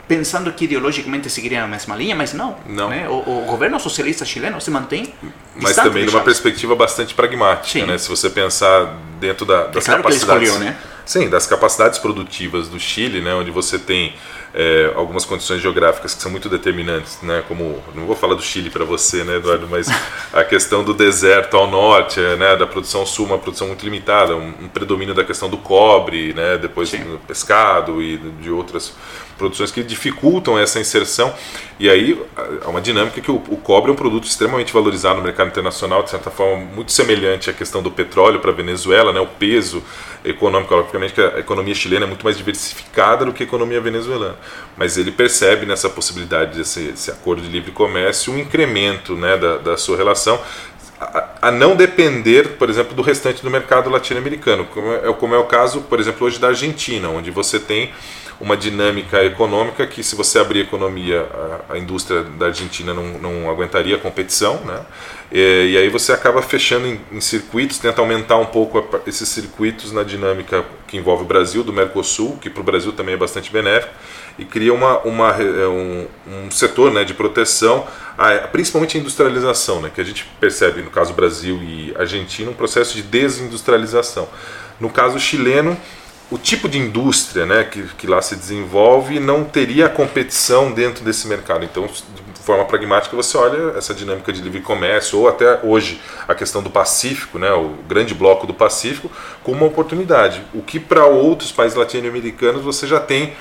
[0.07, 2.57] pensando que ideologicamente seguiriam a mesma linha, mas não.
[2.66, 2.88] Não.
[2.88, 3.09] né?
[3.09, 5.12] O, o governo socialista chileno se mantém
[5.54, 7.98] Mas também numa perspectiva bastante pragmática, né?
[7.98, 10.76] Se você pensar dentro da, das claro que ele capacidades, escolheu, né?
[11.04, 13.35] sim, das capacidades produtivas do Chile, né?
[13.35, 14.14] Onde você tem
[14.54, 17.42] é, algumas condições geográficas que são muito determinantes, né?
[17.46, 19.88] Como não vou falar do Chile para você, né, Eduardo, mas
[20.32, 22.56] a questão do deserto ao norte, né?
[22.56, 26.58] Da produção sul, uma produção muito limitada, um, um predomínio da questão do cobre, né?
[26.58, 26.98] Depois Sim.
[26.98, 28.94] do pescado e de outras
[29.38, 31.32] produções que dificultam essa inserção.
[31.78, 32.20] E aí
[32.64, 36.02] há uma dinâmica que o, o cobre é um produto extremamente valorizado no mercado internacional,
[36.02, 39.20] de certa forma muito semelhante à questão do petróleo para a Venezuela, né?
[39.20, 39.82] o peso
[40.24, 44.37] econômico, obviamente que a economia chilena é muito mais diversificada do que a economia venezuelana,
[44.76, 49.76] mas ele percebe nessa possibilidade desse, acordo de livre comércio um incremento né, da, da
[49.76, 50.40] sua relação
[51.00, 55.38] a, a não depender, por exemplo, do restante do mercado latino-americano, como é, como é
[55.38, 57.92] o caso, por exemplo, hoje da Argentina, onde você tem
[58.40, 61.26] uma dinâmica econômica que se você abrir a economia,
[61.68, 64.80] a, a indústria da Argentina não, não aguentaria a competição, né?
[65.30, 69.28] E, e aí você acaba fechando em, em circuitos, tenta aumentar um pouco a- esses
[69.28, 73.18] circuitos na dinâmica que envolve o Brasil, do Mercosul, que para o Brasil também é
[73.18, 73.92] bastante benéfico,
[74.38, 77.87] e cria uma, uma, é, um, um setor né, de proteção,
[78.53, 82.94] principalmente a industrialização, né, que a gente percebe no caso Brasil e Argentina um processo
[82.94, 84.29] de desindustrialização.
[84.79, 85.77] No caso chileno,
[86.31, 91.27] o tipo de indústria né, que, que lá se desenvolve não teria competição dentro desse
[91.27, 91.64] mercado.
[91.64, 96.35] Então, de forma pragmática, você olha essa dinâmica de livre comércio, ou até hoje a
[96.35, 99.11] questão do Pacífico, né, o grande bloco do Pacífico,
[99.42, 100.42] como uma oportunidade.
[100.53, 103.35] O que para outros países latino-americanos você já tem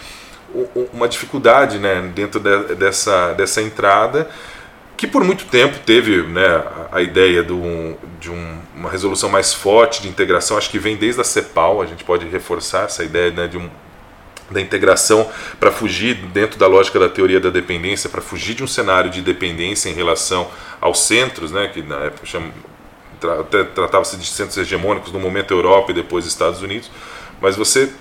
[0.94, 4.30] uma dificuldade né, dentro de- dessa, dessa entrada
[4.96, 7.54] que por muito tempo teve né, a, ideia de,
[8.20, 11.86] de um- uma resolução mais forte de integração, acho que vem desde a CEPAL, a
[11.86, 13.70] gente pode reforçar essa ideia né, de um,
[14.50, 15.30] da integração
[15.60, 19.22] para fugir dentro da lógica da teoria da dependência, para fugir de um cenário de
[19.22, 20.48] dependência em relação
[20.82, 22.50] aos centros, né, que na época chama,
[23.20, 26.90] tra- tratava-se de centros hegemônicos, no momento Europa e depois Estados Unidos,
[27.40, 27.92] mas você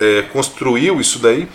[0.00, 1.48] é, construiu isso daí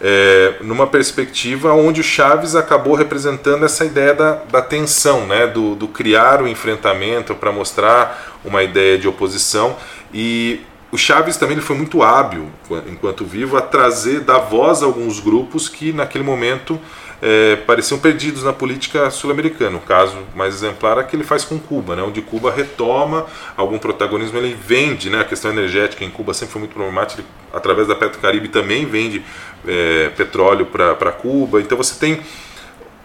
[0.00, 5.74] é, numa perspectiva onde o Chaves acabou representando essa ideia da, da tensão, né, do,
[5.74, 9.76] do criar o enfrentamento para mostrar uma ideia de oposição.
[10.12, 10.60] E
[10.90, 12.48] o Chaves também ele foi muito hábil
[12.90, 16.80] enquanto vivo a trazer dar voz a alguns grupos que naquele momento
[17.22, 19.76] é, pareciam perdidos na política sul-americana.
[19.76, 23.78] O caso mais exemplar é que ele faz com Cuba, né, onde Cuba retoma algum
[23.78, 27.88] protagonismo, ele vende, né, a questão energética em Cuba sempre foi muito problemática, ele, através
[27.88, 29.22] da Petrocaribe também vende
[29.66, 31.60] é, petróleo para Cuba.
[31.60, 32.20] Então você tem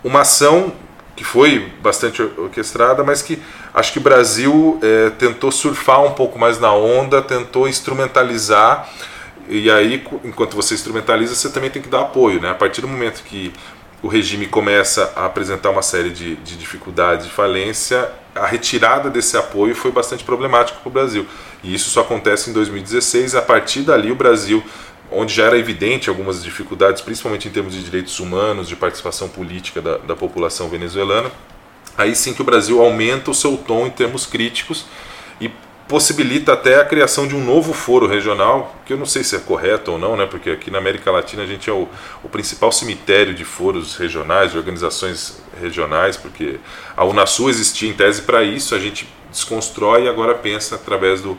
[0.04, 0.74] uma ação
[1.16, 3.40] que foi bastante orquestrada, mas que
[3.74, 8.90] acho que o Brasil é, tentou surfar um pouco mais na onda, tentou instrumentalizar.
[9.48, 12.42] E aí, enquanto você instrumentaliza, você também tem que dar apoio.
[12.42, 12.50] Né?
[12.50, 13.54] A partir do momento que
[14.02, 19.38] o regime começa a apresentar uma série de, de dificuldades, de falência, a retirada desse
[19.38, 21.26] apoio foi bastante problemático para o Brasil.
[21.64, 23.34] E isso só acontece em 2016.
[23.34, 24.62] A partir dali, o Brasil,
[25.10, 29.82] onde já era evidente algumas dificuldades, principalmente em termos de direitos humanos, de participação política
[29.82, 31.32] da, da população venezuelana,
[31.98, 34.86] aí sim que o Brasil aumenta o seu tom em termos críticos
[35.40, 35.50] e
[35.88, 39.40] possibilita até a criação de um novo foro regional, que eu não sei se é
[39.40, 41.88] correto ou não, né, porque aqui na América Latina a gente é o,
[42.24, 46.60] o principal cemitério de foros regionais, de organizações regionais, porque
[46.98, 51.38] a Unasul existia em tese para isso, a gente desconstrói e agora pensa através do,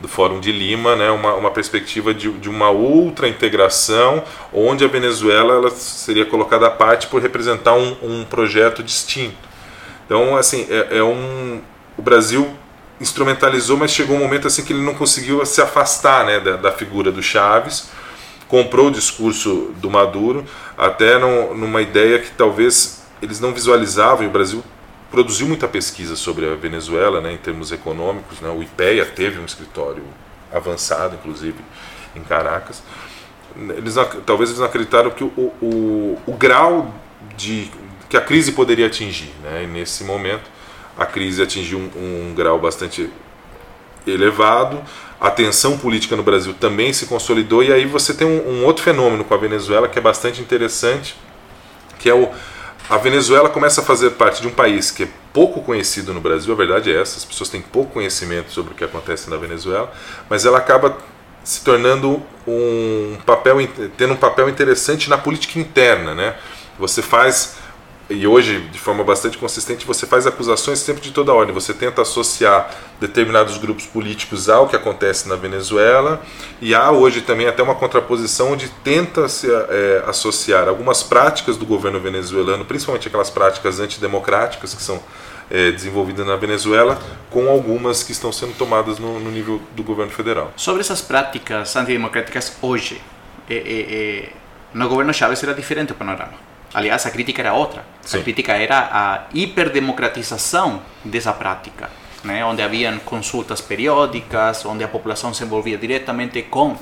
[0.00, 4.88] do Fórum de Lima, né, uma, uma perspectiva de, de uma outra integração, onde a
[4.88, 9.36] Venezuela ela seria colocada à parte por representar um, um projeto distinto.
[10.04, 11.60] Então, assim, é, é um
[11.96, 12.50] o Brasil
[13.00, 16.72] instrumentalizou, mas chegou um momento assim que ele não conseguiu se afastar né, da, da
[16.72, 17.88] figura do Chaves,
[18.48, 20.44] comprou o discurso do Maduro,
[20.76, 24.62] até no, numa ideia que talvez eles não visualizavam, e o Brasil
[25.10, 28.40] produziu muita pesquisa sobre a Venezuela, né, em termos econômicos.
[28.40, 30.02] Né, o IPEA teve um escritório
[30.52, 31.56] avançado, inclusive,
[32.14, 32.82] em Caracas.
[33.56, 33.94] Eles,
[34.26, 36.92] talvez eles não acreditaram que o, o, o grau
[37.36, 37.70] de
[38.08, 39.32] que a crise poderia atingir.
[39.42, 40.50] Né, e nesse momento,
[40.96, 43.10] a crise atingiu um, um grau bastante
[44.06, 44.82] elevado,
[45.20, 48.82] a tensão política no Brasil também se consolidou, e aí você tem um, um outro
[48.82, 51.16] fenômeno com a Venezuela que é bastante interessante,
[51.98, 52.30] que é o
[52.88, 56.52] a Venezuela começa a fazer parte de um país que é pouco conhecido no Brasil,
[56.52, 59.90] a verdade é essa, as pessoas têm pouco conhecimento sobre o que acontece na Venezuela,
[60.28, 60.98] mas ela acaba
[61.42, 63.56] se tornando um papel,
[63.96, 66.36] tendo um papel interessante na política interna, né?
[66.78, 67.56] Você faz
[68.08, 71.54] e hoje, de forma bastante consistente, você faz acusações sempre de toda ordem.
[71.54, 76.22] Você tenta associar determinados grupos políticos ao que acontece na Venezuela,
[76.60, 81.64] e há hoje também até uma contraposição onde tenta se é, associar algumas práticas do
[81.64, 85.02] governo venezuelano, principalmente aquelas práticas antidemocráticas que são
[85.50, 90.12] é, desenvolvidas na Venezuela, com algumas que estão sendo tomadas no, no nível do governo
[90.12, 90.52] federal.
[90.56, 93.00] Sobre essas práticas antidemocráticas hoje,
[93.48, 94.28] é,
[94.74, 96.53] no governo Chávez era diferente o panorama.
[96.74, 97.84] Aliás, a crítica era outra.
[98.02, 98.18] Sim.
[98.18, 101.88] A crítica era a hiperdemocratização dessa prática,
[102.24, 102.44] né?
[102.44, 106.76] onde haviam consultas periódicas, onde a população se envolvia diretamente com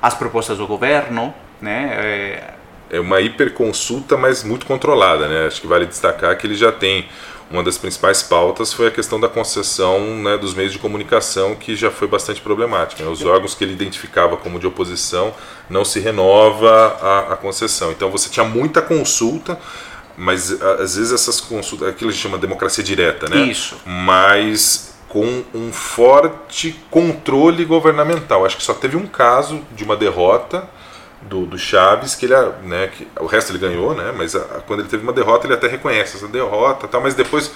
[0.00, 1.34] as propostas do governo.
[1.60, 1.90] Né?
[1.92, 2.54] É,
[2.96, 5.28] é uma hiperconsulta, mas muito controlada.
[5.28, 5.46] Né?
[5.46, 7.06] Acho que vale destacar que ele já tem
[7.54, 11.76] uma das principais pautas foi a questão da concessão né, dos meios de comunicação, que
[11.76, 13.04] já foi bastante problemática.
[13.04, 13.08] Né?
[13.08, 15.32] Os órgãos que ele identificava como de oposição
[15.70, 17.92] não se renova a, a concessão.
[17.92, 19.56] Então você tinha muita consulta,
[20.16, 23.44] mas às vezes essas consultas, aquilo que a gente chama de democracia direta, né?
[23.44, 23.76] Isso.
[23.86, 28.44] Mas com um forte controle governamental.
[28.44, 30.68] Acho que só teve um caso de uma derrota
[31.28, 34.60] do, do Chaves, que ele, né, que, o resto ele ganhou, né, mas a, a,
[34.60, 37.52] quando ele teve uma derrota, ele até reconhece essa derrota, tal, mas depois,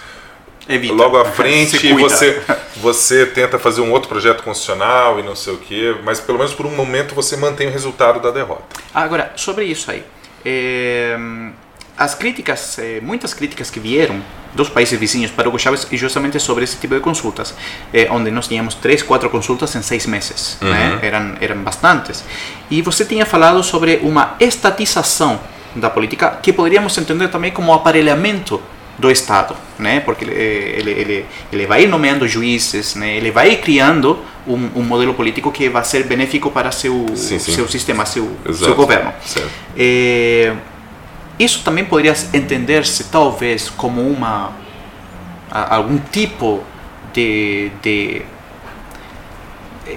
[0.68, 0.94] Evita.
[0.94, 2.42] logo à frente, você,
[2.76, 6.54] você tenta fazer um outro projeto constitucional e não sei o quê, mas pelo menos
[6.54, 8.64] por um momento você mantém o resultado da derrota.
[8.94, 10.04] Agora, sobre isso aí,
[10.44, 11.16] é,
[11.98, 14.22] as críticas, eh, muitas críticas que vieram
[14.54, 17.54] dos países vizinhos para Hugo Chávez justamente sobre esse tipo de consultas,
[17.92, 20.70] eh, onde nós tínhamos três, quatro consultas em seis meses, uhum.
[20.70, 20.98] né?
[21.02, 22.24] eram, eram bastantes.
[22.70, 25.40] E você tinha falado sobre uma estatização
[25.74, 28.62] da política que poderíamos entender também como aparelhamento
[28.96, 30.00] do Estado, né?
[30.00, 33.16] Porque ele, ele, ele vai nomeando juízes, né?
[33.16, 37.52] Ele vai criando um, um modelo político que vai ser benéfico para seu sim, sim.
[37.52, 39.12] seu sistema, seu seu governo.
[39.76, 40.52] Eh,
[41.38, 44.52] isso também poderia entender-se talvez como uma
[45.50, 46.62] algum tipo
[47.12, 48.22] de, de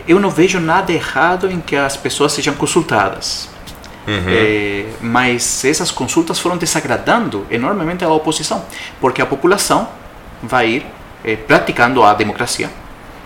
[0.08, 3.50] eu não vejo nada errado em que as pessoas sejam consultadas.
[4.08, 4.24] Uhum.
[4.28, 8.66] É, mas essas consultas foram desagradando enormemente a oposição,
[9.00, 9.88] porque a população
[10.42, 10.86] vai ir
[11.24, 12.70] é, praticando a democracia,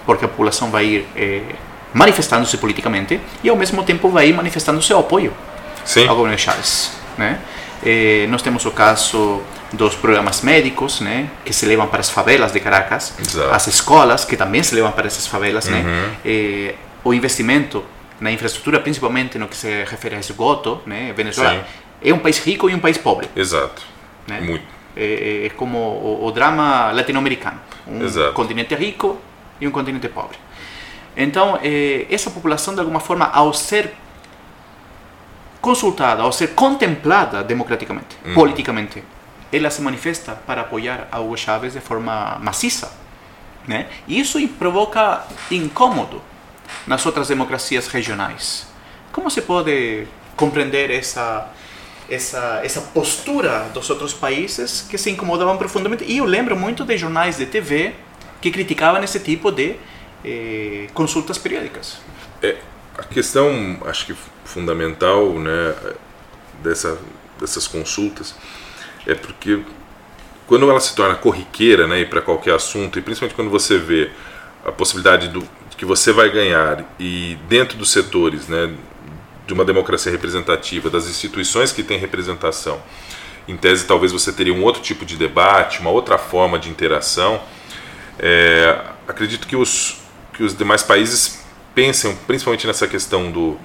[0.05, 1.41] porque a população vai ir é,
[1.93, 5.33] manifestando-se politicamente e ao mesmo tempo vai ir manifestando seu apoio
[5.85, 6.07] Sim.
[6.07, 6.91] ao governo Chávez.
[7.17, 7.39] Né?
[7.85, 12.51] Eh, nós temos o caso dos programas médicos, né, que se levam para as favelas
[12.51, 13.53] de Caracas, Exato.
[13.53, 15.73] as escolas que também se levam para essas favelas, uhum.
[15.73, 17.83] né, eh, o investimento
[18.19, 22.09] na infraestrutura, principalmente no que se refere a esgoto, né, Venezuela Sim.
[22.09, 23.29] é um país rico e um país pobre.
[23.35, 23.83] Exato.
[24.27, 24.39] Né?
[24.41, 24.65] Muito.
[24.97, 28.33] É, é como o, o drama latino-americano, um Exato.
[28.33, 29.19] continente rico
[29.61, 30.37] e um continente pobre.
[31.15, 33.93] Então, eh, essa população, de alguma forma, ao ser
[35.65, 38.35] consultada ou ser contemplada democraticamente, uhum.
[38.35, 39.03] politicamente,
[39.51, 42.91] ela se manifesta para apoiar a Hugo Chávez de forma maciça.
[43.67, 43.87] Né?
[44.07, 46.21] E isso provoca incômodo
[46.85, 48.67] nas outras democracias regionais.
[49.11, 51.49] Como se pode compreender essa
[52.07, 56.03] essa essa postura dos outros países que se incomodavam profundamente?
[56.03, 57.95] E eu lembro muito de jornais de TV
[58.39, 59.77] que criticavam esse tipo de
[60.23, 61.97] eh, consultas periódicas.
[62.43, 62.57] É,
[62.95, 65.75] a questão, acho que fundamental né,
[66.63, 66.97] dessa,
[67.39, 68.35] dessas consultas
[69.05, 69.59] é porque
[70.47, 74.11] quando ela se torna corriqueira né, para qualquer assunto, e principalmente quando você vê
[74.63, 78.73] a possibilidade do, que você vai ganhar e dentro dos setores né,
[79.45, 82.81] de uma democracia representativa, das instituições que têm representação,
[83.47, 87.41] em tese talvez você teria um outro tipo de debate, uma outra forma de interação.
[88.17, 89.97] É, acredito que os,
[90.33, 91.43] que os demais países
[91.75, 93.59] pensem principalmente nessa questão do,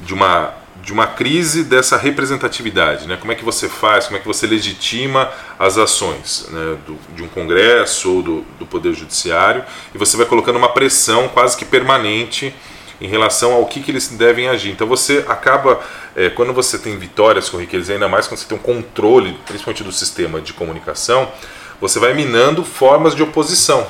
[0.00, 3.06] de, uma, de uma crise dessa representatividade.
[3.06, 3.16] Né?
[3.16, 6.76] Como é que você faz, como é que você legitima as ações né?
[6.86, 11.28] do, de um Congresso ou do, do Poder Judiciário, e você vai colocando uma pressão
[11.28, 12.54] quase que permanente
[13.00, 14.70] em relação ao que, que eles devem agir.
[14.70, 15.80] Então você acaba,
[16.14, 19.92] é, quando você tem vitórias corriqueiras, ainda mais quando você tem um controle, principalmente do
[19.92, 21.30] sistema de comunicação,
[21.80, 23.86] você vai minando formas de oposição.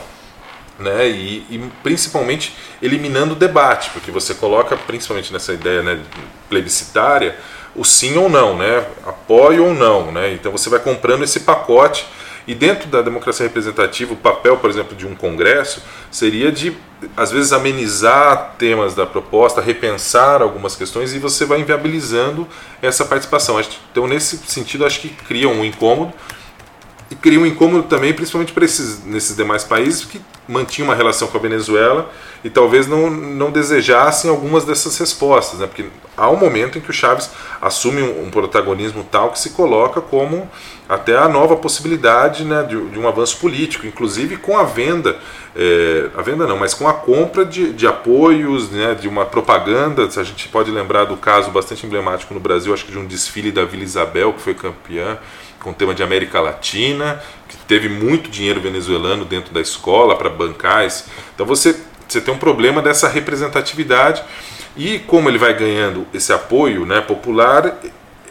[0.80, 6.00] Né, e, e, principalmente eliminando o debate, porque você coloca principalmente nessa ideia né,
[6.48, 7.36] plebiscitária
[7.76, 12.06] o sim ou não, né, apoio ou não, né, então você vai comprando esse pacote
[12.46, 16.76] e dentro da democracia representativa, o papel, por exemplo, de um congresso seria de,
[17.16, 22.48] às vezes, amenizar temas da proposta, repensar algumas questões e você vai inviabilizando
[22.82, 23.60] essa participação.
[23.92, 26.12] Então, nesse sentido, acho que cria um incômodo
[27.10, 31.28] e cria um incômodo também, principalmente para esses nesses demais países que mantinham uma relação
[31.28, 32.10] com a Venezuela
[32.42, 35.66] e talvez não, não desejassem algumas dessas respostas, né?
[35.66, 39.50] porque há um momento em que o Chaves assume um, um protagonismo tal que se
[39.50, 40.48] coloca como
[40.88, 45.16] até a nova possibilidade né, de, de um avanço político, inclusive com a venda,
[45.54, 50.04] é, a venda não, mas com a compra de, de apoios, né, de uma propaganda.
[50.04, 53.52] A gente pode lembrar do caso bastante emblemático no Brasil, acho que de um desfile
[53.52, 55.16] da Vila Isabel, que foi campeã
[55.60, 60.30] com o tema de América Latina, que teve muito dinheiro venezuelano dentro da escola para
[60.30, 60.88] bancar.
[61.34, 61.76] Então você,
[62.08, 64.22] você tem um problema dessa representatividade
[64.76, 67.78] e como ele vai ganhando esse apoio né, popular,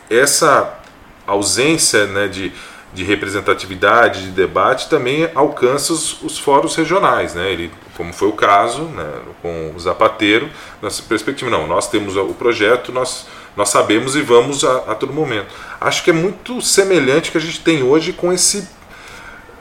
[0.10, 0.80] essa
[1.28, 2.52] ausência né, de,
[2.94, 7.36] de representatividade, de debate, também alcança os, os fóruns regionais.
[7.36, 7.52] Né?
[7.52, 9.12] Ele, como foi o caso né,
[9.42, 10.50] com o Zapatero,
[10.82, 13.28] nessa perspectiva, não, nós temos o projeto, nós
[13.60, 15.48] nós sabemos e vamos a, a todo momento.
[15.82, 18.66] Acho que é muito semelhante que a gente tem hoje com esse,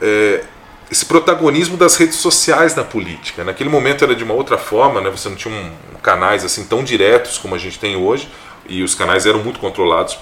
[0.00, 0.44] é,
[0.88, 3.42] esse protagonismo das redes sociais na política.
[3.42, 5.10] Naquele momento era de uma outra forma, né?
[5.10, 8.28] você não tinha um, canais assim tão diretos como a gente tem hoje,
[8.68, 10.16] e os canais eram muito controlados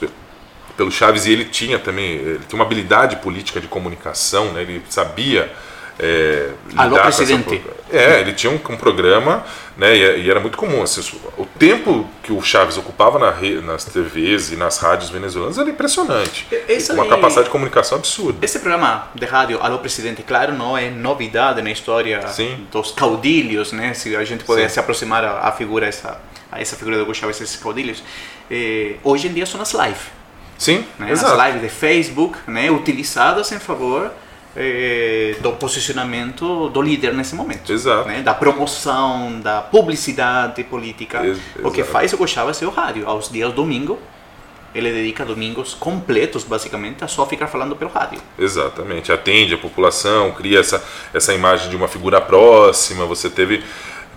[0.74, 4.62] pelo Chaves, e ele tinha também ele tinha uma habilidade política de comunicação, né?
[4.62, 5.52] ele sabia
[5.98, 7.54] é, Alô, presidente.
[7.54, 7.76] Essa...
[7.96, 9.44] É, ele tinha um, um programa,
[9.76, 10.82] né, e, e, era muito comum.
[10.82, 11.00] Assim,
[11.38, 15.70] o tempo que o Chaves ocupava na re, nas TVs e nas rádios venezuelanas era
[15.70, 16.46] impressionante.
[16.90, 18.44] Uma aí, capacidade de comunicação absurda.
[18.44, 22.66] Esse programa de rádio, Alô Presidente, claro, não é novidade na história Sim.
[22.70, 23.94] dos caudilhos, né?
[23.94, 27.14] Se a gente puder se aproximar a, a, figura, essa, a essa figura do Hugo
[27.14, 28.02] Chávez, esses caudilhos.
[28.50, 30.16] Eh, hoje em dia são as lives.
[30.58, 31.12] Sim, né?
[31.12, 32.70] As lives de Facebook, né?
[32.70, 34.10] Utilizadas em favor
[34.56, 37.70] é, do posicionamento do líder nesse momento.
[37.70, 38.08] Exato.
[38.08, 38.22] Né?
[38.22, 41.24] Da promoção, da publicidade política.
[41.24, 43.06] Ex o que faz o Chávez é o rádio.
[43.06, 43.98] Aos dias domingo,
[44.74, 48.18] ele dedica domingos completos, basicamente, a só ficar falando pelo rádio.
[48.38, 49.12] Exatamente.
[49.12, 53.04] Atende a população, cria essa, essa imagem de uma figura próxima.
[53.04, 53.62] Você teve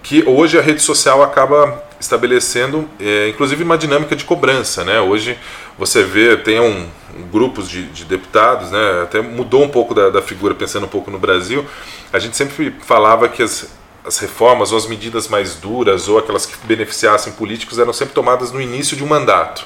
[0.02, 4.84] que hoje a rede social acaba estabelecendo, é, inclusive, uma dinâmica de cobrança.
[4.84, 5.00] Né?
[5.00, 5.38] Hoje
[5.78, 6.88] você vê, tem um,
[7.32, 9.02] grupos de, de, deputados, né?
[9.04, 11.66] até mudou um pouco da, da, figura, pensando um pouco no Brasil.
[12.14, 13.68] A gente sempre falava que as,
[14.06, 18.52] as reformas ou as medidas mais duras ou aquelas que beneficiassem políticos eram sempre tomadas
[18.52, 19.66] no início de um mandato.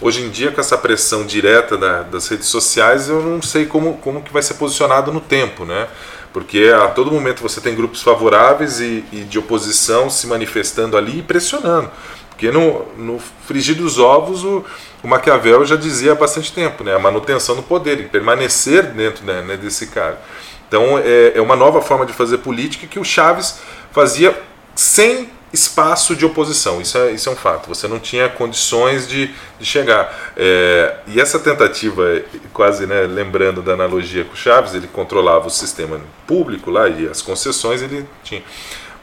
[0.00, 3.94] Hoje em dia, com essa pressão direta da, das redes sociais, eu não sei como,
[3.98, 5.86] como que vai ser posicionado no tempo, né?
[6.32, 11.18] Porque a todo momento você tem grupos favoráveis e, e de oposição se manifestando ali
[11.18, 11.90] e pressionando.
[12.30, 14.64] Porque no, no frigir dos ovos, o,
[15.02, 16.94] o Maquiavel já dizia há bastante tempo, né?
[16.94, 20.18] a manutenção do poder, e permanecer dentro né, né, desse cargo.
[20.66, 23.60] Então é, é uma nova forma de fazer política que o Chaves
[23.92, 24.34] fazia
[24.74, 26.80] sem espaço de oposição.
[26.80, 27.68] Isso é, isso é um fato.
[27.68, 30.32] Você não tinha condições de, de chegar.
[30.36, 35.50] É, e essa tentativa, quase né, lembrando da analogia com o Chaves, ele controlava o
[35.50, 38.42] sistema público lá e as concessões ele tinha.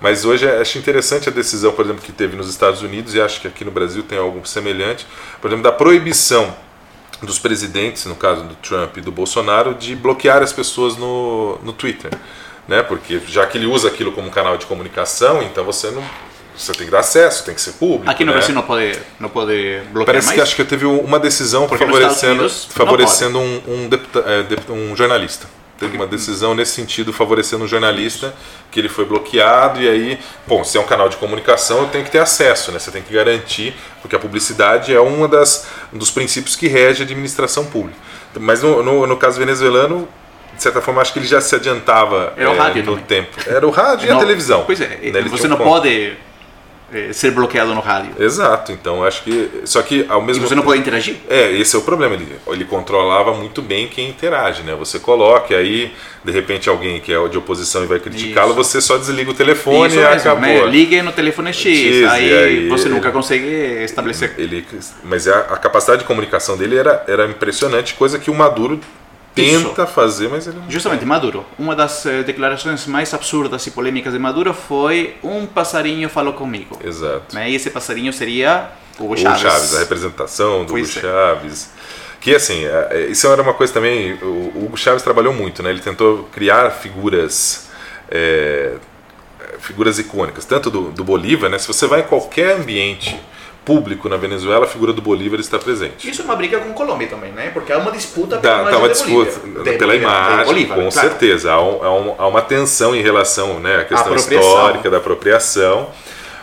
[0.01, 3.41] Mas hoje acho interessante a decisão, por exemplo, que teve nos Estados Unidos, e acho
[3.41, 5.05] que aqui no Brasil tem algo semelhante,
[5.41, 6.55] por exemplo, da proibição
[7.21, 11.73] dos presidentes, no caso do Trump e do Bolsonaro, de bloquear as pessoas no, no
[11.73, 12.11] Twitter.
[12.65, 12.81] Né?
[12.81, 16.03] Porque já que ele usa aquilo como canal de comunicação, então você não,
[16.59, 18.11] você tem que dar acesso, tem que ser público.
[18.11, 18.37] Aqui no né?
[18.37, 20.35] Brasil não pode, não pode bloquear Parece mais?
[20.35, 25.47] que acho que teve uma decisão Porque favorecendo, favorecendo um, um, deputa, é, um, jornalista.
[25.79, 28.35] Teve uma decisão nesse sentido favorecendo um jornalista
[28.69, 32.03] que ele foi bloqueado e aí, bom, se é um canal de comunicação, eu tenho
[32.03, 32.79] que ter acesso, né?
[32.79, 37.03] Você tem que garantir, porque a publicidade é uma das, um dos princípios que rege
[37.03, 37.97] a administração pública.
[38.37, 40.09] Mas no, no, no caso venezuelano,
[40.53, 43.05] de certa forma, acho que ele já se adiantava Era o é, rádio no também.
[43.05, 43.37] tempo.
[43.47, 44.63] Era o rádio e a televisão.
[44.65, 45.21] Pois é, né?
[45.21, 46.17] você não pode
[47.13, 48.11] ser bloqueado no rádio.
[48.19, 49.61] Exato, então acho que.
[49.65, 51.17] Só que ao mesmo E você não pode interagir?
[51.29, 52.15] É, esse é o problema.
[52.15, 54.75] Ele, ele controlava muito bem quem interage, né?
[54.75, 58.97] Você coloca aí, de repente, alguém que é de oposição e vai criticá-lo, você só
[58.97, 60.41] desliga o telefone Isso e mesmo, acabou.
[60.41, 60.65] Né?
[60.65, 64.33] Ligue no telefone X, X aí, aí, você nunca consegue estabelecer.
[64.37, 64.65] Ele,
[65.03, 68.79] mas a, a capacidade de comunicação dele era, era impressionante, coisa que o Maduro
[69.41, 69.93] tenta Isso.
[69.93, 71.45] fazer, mas ele não Justamente, Maduro.
[71.57, 76.77] Uma das uh, declarações mais absurdas e polêmicas de Maduro foi um passarinho falou comigo.
[76.83, 77.35] Exato.
[77.35, 77.49] Né?
[77.49, 78.69] E esse passarinho seria
[78.99, 79.41] Hugo Chaves.
[79.41, 81.01] Hugo Chaves, a representação do pois Hugo é.
[81.01, 81.71] Chaves.
[82.19, 84.13] Que assim, é, isso era uma coisa também.
[84.21, 85.69] O Hugo Chávez trabalhou muito, né?
[85.69, 87.69] Ele tentou criar figuras.
[88.09, 88.73] É,
[89.59, 91.57] figuras icônicas, tanto do, do Bolívar, né?
[91.59, 93.19] Se você vai em qualquer ambiente
[93.65, 96.09] público na Venezuela, a figura do Bolívar está presente.
[96.09, 97.51] Isso é uma briga com Colômbia também, né?
[97.53, 100.89] Porque há uma disputa pela da, imagem uma disputa Bolívia, pela Bolívia, imagem, Bolívar, com
[100.89, 101.09] claro.
[101.09, 101.51] certeza.
[101.51, 105.89] Há, um, há, uma tensão em relação né, à questão histórica da apropriação.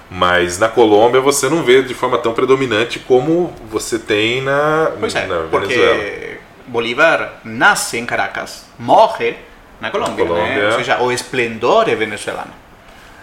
[0.09, 5.14] Mas na Colômbia você não vê de forma tão predominante como você tem na, pois
[5.17, 6.37] é, na porque Venezuela.
[6.69, 9.35] Bolívar nasce em Caracas, morre
[9.81, 10.55] na Colômbia, Colômbia.
[10.55, 10.67] Né?
[10.67, 12.66] ou seja, o esplendor é venezuelano.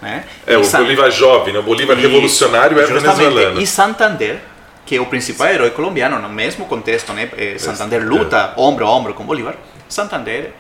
[0.04, 0.26] Né?
[0.46, 1.60] É, e o Bolívar jovem, né?
[1.60, 3.62] o Bolívar revolucionário é venezuelano.
[3.62, 4.40] E Santander,
[4.86, 7.30] que é o principal herói colombiano, no mesmo contexto, né?
[7.38, 8.60] Eh, Santander luta é.
[8.60, 9.56] ombro a ombro com Bolívar,
[9.88, 10.52] Santander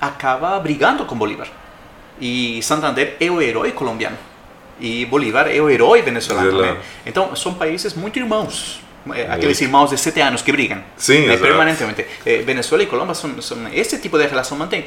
[0.00, 1.48] acaba brigando com Bolívar.
[2.20, 4.16] E Santander é o herói colombiano
[4.80, 6.62] e Bolívar é o herói venezuelano.
[6.62, 6.76] Né?
[7.04, 8.80] Então, são países muito irmãos.
[9.14, 12.04] Eh, aqueles irmãos de sete anos que brigam Sim, né, permanentemente.
[12.24, 14.84] Eh, Venezuela e Colômbia são, são, esse tipo de relação mantém.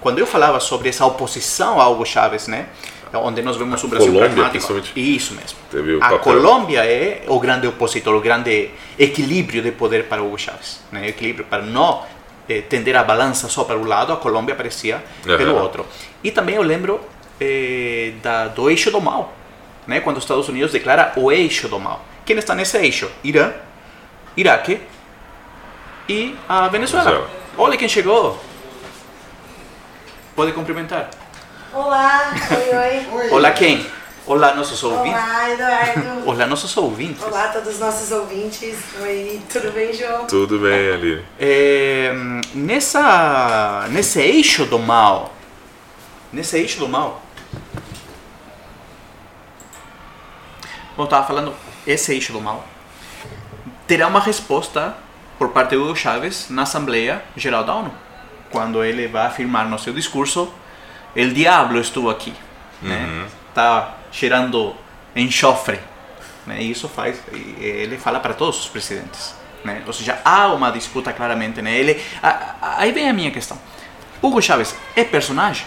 [0.00, 2.66] Quando eu falava sobre essa oposição a Hugo Chávez, né,
[3.14, 6.00] onde nós vemos um Brasil Colômbia, pragmático, isso mesmo.
[6.00, 11.08] A Colômbia é o grande opositor, o grande equilíbrio de poder para Hugo Chávez, né,
[11.08, 12.02] equilíbrio para não
[12.48, 15.36] eh, tender a balança só para um lado, a Colômbia aparecia uhum.
[15.36, 15.86] pelo outro.
[16.24, 17.00] E também eu lembro
[17.40, 19.32] eh, da, do eixo do mal,
[19.86, 20.00] né?
[20.00, 22.04] quando os Estados Unidos declara o eixo do mal.
[22.24, 23.10] Quem está nesse eixo?
[23.24, 23.52] Irã,
[24.36, 24.80] Iraque
[26.08, 27.04] e a Venezuela.
[27.04, 27.30] Venezuela.
[27.58, 28.40] Olha quem chegou.
[30.34, 31.10] Pode cumprimentar.
[31.72, 33.30] Olá, oi, oi.
[33.32, 33.84] Olá quem?
[34.24, 35.20] Olá, nossos ouvintes.
[35.20, 36.22] Olá, Eduardo.
[36.30, 37.22] Olá, nossos ouvintes.
[37.24, 38.78] Olá, todos os nossos ouvintes.
[39.00, 40.26] Oi, tudo bem, João?
[40.26, 41.24] Tudo bem, Aline.
[41.40, 42.12] É,
[42.54, 45.34] nessa, nesse eixo do mal,
[46.32, 47.20] nesse eixo do mal,
[50.96, 51.52] eu estava falando,
[51.86, 52.66] esse eixo do mal
[53.86, 54.96] terá uma resposta
[55.38, 57.92] por parte do Hugo Chávez na Assembleia Geral da ONU,
[58.50, 60.52] quando ele vai afirmar no seu discurso:
[61.14, 62.32] "El diablo estuvo aqui",
[62.80, 63.04] né?
[63.04, 63.26] Uhum.
[63.54, 64.74] Tá cheirando
[65.14, 65.78] enxofre,
[66.46, 66.62] né?
[66.62, 69.82] E isso faz, ele fala para todos os presidentes, né?
[69.86, 71.76] Ou seja, há uma disputa claramente, né?
[71.76, 72.02] Ele,
[72.60, 73.58] aí vem a minha questão.
[74.22, 75.66] Hugo Chávez é personagem?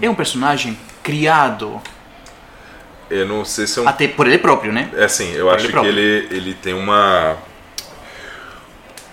[0.00, 1.80] É um personagem criado
[3.10, 3.88] eu não sei se é um...
[3.88, 4.90] Até por ele próprio, né?
[4.94, 7.36] É assim, eu por acho ele que ele, ele tem uma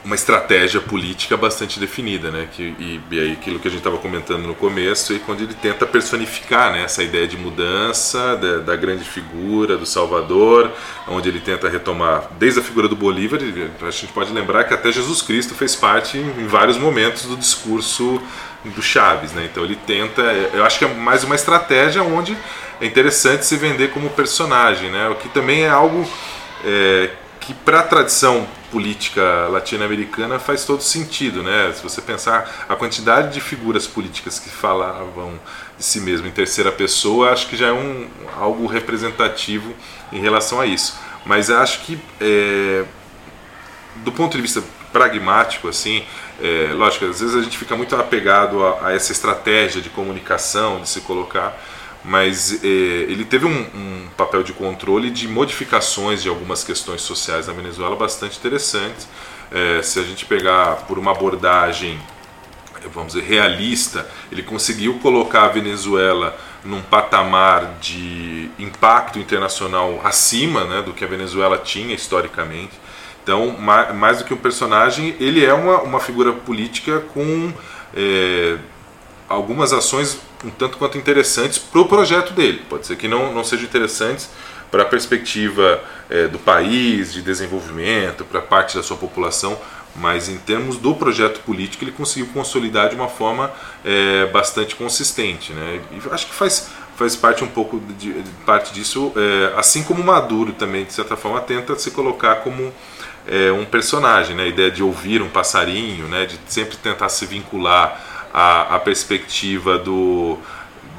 [0.04, 2.48] uma estratégia política bastante definida, né?
[2.52, 5.54] Que, e, e aí aquilo que a gente estava comentando no começo, e quando ele
[5.54, 10.72] tenta personificar né, essa ideia de mudança, da, da, grande figura, do Salvador,
[11.08, 13.40] onde ele tenta retomar, desde a figura do Bolívar,
[13.82, 18.22] a gente pode lembrar que até Jesus Cristo fez parte em vários momentos do discurso
[18.66, 19.48] do Chaves, né?
[19.50, 20.22] Então ele tenta,
[20.54, 22.38] eu acho que é mais uma estratégia onde
[22.82, 25.08] é interessante se vender como personagem, né?
[25.10, 26.08] O que também é algo
[26.66, 27.10] é,
[27.46, 31.72] que para a tradição política latino-americana faz todo sentido, né?
[31.76, 35.40] Se você pensar a quantidade de figuras políticas que falavam
[35.78, 39.74] de si mesmo em terceira pessoa, acho que já é um algo representativo
[40.12, 40.98] em relação a isso.
[41.26, 42.86] Mas acho que é,
[43.98, 46.06] do ponto de vista pragmático, assim,
[46.42, 50.82] é, lógico, às vezes a gente fica muito apegado a, a essa estratégia de comunicação,
[50.82, 51.60] de se colocar
[52.04, 52.68] mas eh,
[53.08, 57.96] ele teve um, um, papel de controle de modificações de algumas questões sociais na Venezuela
[57.96, 59.08] bastante interessantes.
[59.52, 61.98] Eh, se a gente pegar por uma abordagem,
[62.94, 70.82] vamos dizer, realista, ele conseguiu colocar a Venezuela num patamar de impacto internacional acima né,
[70.82, 72.74] do que a Venezuela tinha historicamente.
[73.24, 77.54] Então, mais, do que um personagem, ele é uma, uma figura política com
[79.30, 82.62] algumas ações um tanto quanto interessantes para o projeto dele.
[82.70, 84.30] Pode ser que não, não sejam interessantes
[84.70, 89.58] para a perspectiva é, do país, de desenvolvimento, para parte da sua população,
[89.96, 93.52] mas em termos do projeto político ele conseguiu consolidar de uma forma
[93.86, 95.54] é, bastante consistente.
[95.54, 95.80] Né?
[95.92, 100.04] E acho que faz, faz parte um pouco de, de parte disso, é, assim como
[100.04, 102.74] Maduro também, de certa forma, tenta se colocar como
[103.28, 104.44] é, um personagem, né?
[104.44, 106.26] a ideia de ouvir um passarinho, né?
[106.26, 110.40] de sempre tentar se vincular a, a perspectiva do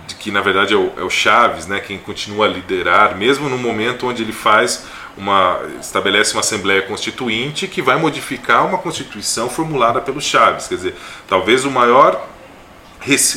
[0.06, 3.48] de que na verdade é o, é o, Chaves, né, quem continua a liderar, mesmo
[3.48, 4.84] no momento onde ele faz
[5.16, 10.94] uma estabelece uma assembleia constituinte que vai modificar uma constituição formulada pelo Chaves, quer dizer,
[11.26, 12.28] talvez o maior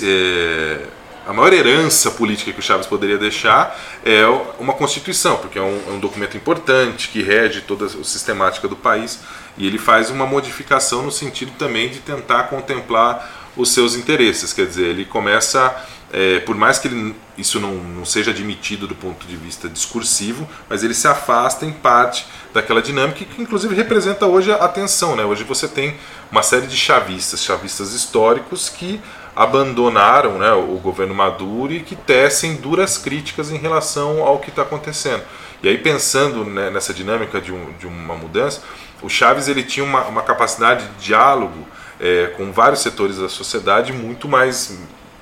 [0.03, 0.79] é,
[1.27, 4.25] a maior herança política que o Chaves poderia deixar é
[4.59, 8.77] uma constituição, porque é um, é um documento importante que rege toda a sistemática do
[8.77, 9.19] país
[9.57, 14.53] e ele faz uma modificação no sentido também de tentar contemplar os seus interesses.
[14.53, 15.75] Quer dizer, ele começa
[16.11, 20.47] é, por mais que ele, isso não, não seja admitido do ponto de vista discursivo,
[20.69, 25.15] mas ele se afasta em parte daquela dinâmica que inclusive representa hoje a tensão.
[25.15, 25.25] Né?
[25.25, 25.95] Hoje você tem
[26.31, 29.01] uma série de chavistas, chavistas históricos que
[29.35, 34.61] abandonaram né, o governo Maduro e que tecem duras críticas em relação ao que está
[34.61, 35.23] acontecendo.
[35.61, 38.63] E aí pensando né, nessa dinâmica de, um, de, uma mudança,
[39.01, 41.67] o Chaves ele tinha uma, uma capacidade de diálogo
[41.99, 44.77] é, com vários setores da sociedade muito mais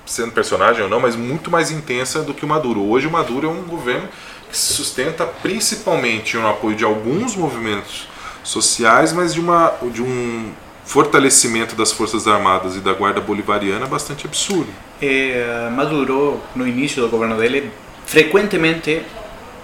[0.06, 2.88] sendo personagem ou não, mas muito mais intensa do que o Maduro.
[2.88, 4.08] Hoje o Maduro é um governo
[4.50, 8.08] que se sustenta principalmente no apoio de alguns movimentos
[8.44, 10.52] sociais, mas de, uma, de um
[10.86, 14.68] fortalecimento das Forças Armadas e da Guarda Bolivariana bastante absurdo.
[15.02, 17.72] É, Maduro, no início do governo dele,
[18.06, 19.02] frequentemente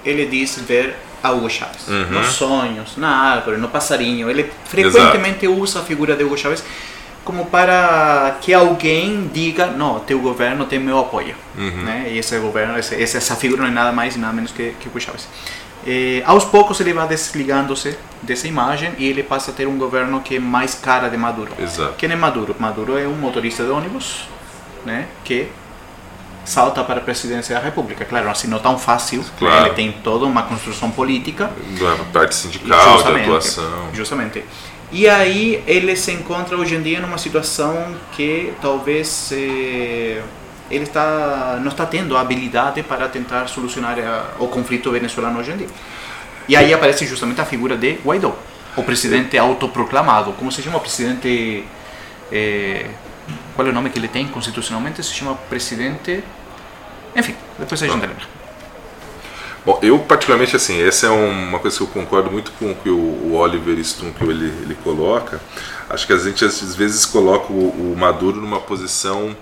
[0.03, 1.87] ele diz ver a Hugo Chávez.
[1.87, 2.09] Uhum.
[2.09, 4.29] Nos sonhos, na árvore, no passarinho.
[4.29, 5.61] Ele frequentemente Exato.
[5.61, 6.63] usa a figura de Hugo Chávez
[7.23, 11.35] como para que alguém diga, não, teu governo tem meu apoio.
[11.57, 11.83] Uhum.
[11.83, 12.07] Né?
[12.09, 14.87] E esse governo, esse, essa figura não é nada mais e nada menos que, que
[14.87, 15.27] Hugo Chávez.
[15.85, 20.21] E, aos poucos ele vai desligando-se dessa imagem e ele passa a ter um governo
[20.21, 21.51] que é mais cara de Maduro.
[21.59, 21.93] Exato.
[21.97, 22.55] Quem é Maduro?
[22.59, 24.27] Maduro é um motorista de ônibus
[24.85, 25.47] né, que
[26.43, 28.05] salta para a presidência da República.
[28.05, 29.23] Claro, assim não tão fácil.
[29.37, 29.55] Claro.
[29.55, 29.67] Né?
[29.67, 31.51] Ele tem toda uma construção política.
[31.79, 33.89] Da parte sindical, da atuação.
[33.93, 34.43] Justamente.
[34.91, 40.21] E aí ele se encontra hoje em dia numa situação que talvez eh,
[40.69, 45.51] ele está, não está tendo a habilidade para tentar solucionar a, o conflito venezuelano hoje
[45.51, 45.67] em dia.
[46.49, 48.35] E aí aparece justamente a figura de Guaidó,
[48.75, 50.33] o presidente autoproclamado.
[50.33, 51.63] Como se chama o presidente?
[52.29, 52.85] Eh,
[53.55, 55.01] qual é o nome que ele tem constitucionalmente?
[55.01, 56.21] Se chama presidente.
[57.15, 58.40] Enfim, depois a gente lembra.
[59.63, 62.89] Bom, eu particularmente assim, essa é uma coisa que eu concordo muito com o que
[62.89, 65.39] o, Oliver Strunk ele, ele coloca.
[65.87, 69.35] Acho que a gente às vezes coloca o, o Maduro numa posição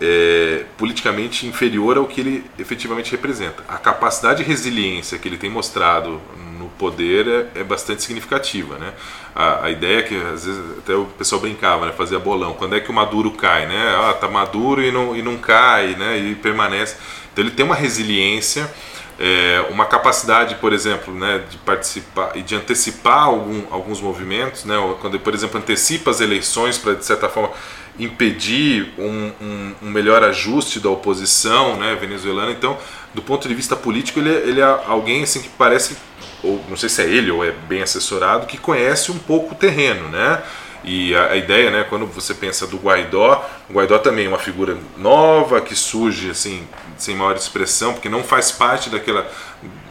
[0.00, 3.62] é, politicamente inferior ao que ele efetivamente representa.
[3.68, 6.22] A capacidade de resiliência que ele tem mostrado
[6.58, 8.94] no poder é, é bastante significativa, né?
[9.34, 11.92] A, a, ideia que às vezes até o pessoal brincava, né?
[11.92, 12.54] Fazia bolão.
[12.54, 13.94] Quando é que o Maduro cai, né?
[13.98, 16.18] Ah, tá maduro e não, e não cai, né?
[16.18, 16.96] E permanece.
[17.30, 18.72] Então ele tem uma resiliência
[19.18, 24.76] é, uma capacidade, por exemplo, né, de participar e de antecipar algum, alguns movimentos, né,
[25.00, 27.50] quando, por exemplo, antecipa as eleições para, de certa forma,
[27.98, 32.50] impedir um, um, um, melhor ajuste da oposição né, venezuelana.
[32.50, 32.76] Então,
[33.14, 35.96] do ponto de vista político, ele, é, ele é alguém assim, que parece,
[36.42, 39.56] ou não sei se é ele ou é bem assessorado, que conhece um pouco o
[39.56, 40.42] terreno, né?
[40.82, 44.38] E a, a, ideia, né, quando você pensa do Guaidó, o Guaidó também é uma
[44.38, 46.66] figura nova que surge assim
[46.96, 49.30] sem maior expressão, porque não faz parte daquela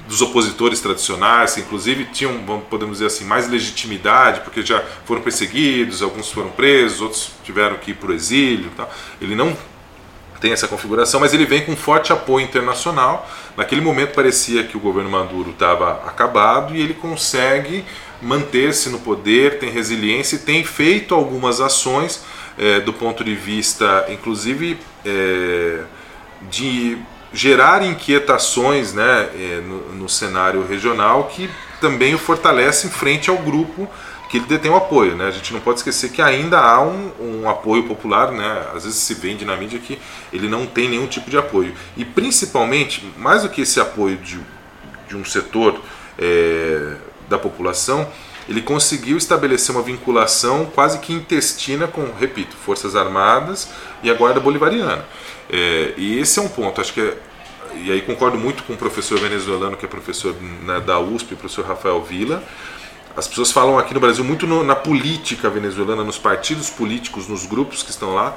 [0.07, 2.37] dos opositores tradicionais, que inclusive tinham,
[2.69, 7.91] podemos dizer assim, mais legitimidade, porque já foram perseguidos, alguns foram presos, outros tiveram que
[7.91, 8.69] ir para o exílio.
[8.75, 8.91] Tal.
[9.21, 9.55] Ele não
[10.41, 13.29] tem essa configuração, mas ele vem com forte apoio internacional.
[13.55, 17.85] Naquele momento parecia que o governo Maduro estava acabado e ele consegue
[18.21, 22.23] manter-se no poder, tem resiliência e tem feito algumas ações
[22.57, 25.83] é, do ponto de vista, inclusive, é,
[26.49, 26.97] de
[27.33, 31.49] gerar inquietações né, é, no, no, cenário regional que
[31.81, 33.89] também o fortalece em frente ao grupo
[34.29, 35.15] que ele detém o apoio.
[35.15, 35.27] Né?
[35.27, 38.65] A gente não pode esquecer que ainda há um, um apoio popular, né?
[38.73, 39.99] às vezes se vende na mídia que
[40.31, 41.73] ele não tem nenhum tipo de apoio.
[41.97, 44.39] E principalmente, mais do que esse apoio de,
[45.07, 45.79] de um setor
[46.17, 46.95] é,
[47.29, 48.07] da população,
[48.47, 53.69] ele conseguiu estabelecer uma vinculação quase que intestina com, repito, Forças Armadas
[54.01, 55.05] e a Guarda Bolivariana.
[55.49, 57.17] É, e esse é um ponto, acho que é,
[57.75, 61.37] e aí concordo muito com o professor venezuelano, que é professor né, da USP, o
[61.37, 62.43] professor Rafael Vila.
[63.15, 67.45] As pessoas falam aqui no Brasil muito no, na política venezuelana, nos partidos políticos, nos
[67.45, 68.35] grupos que estão lá,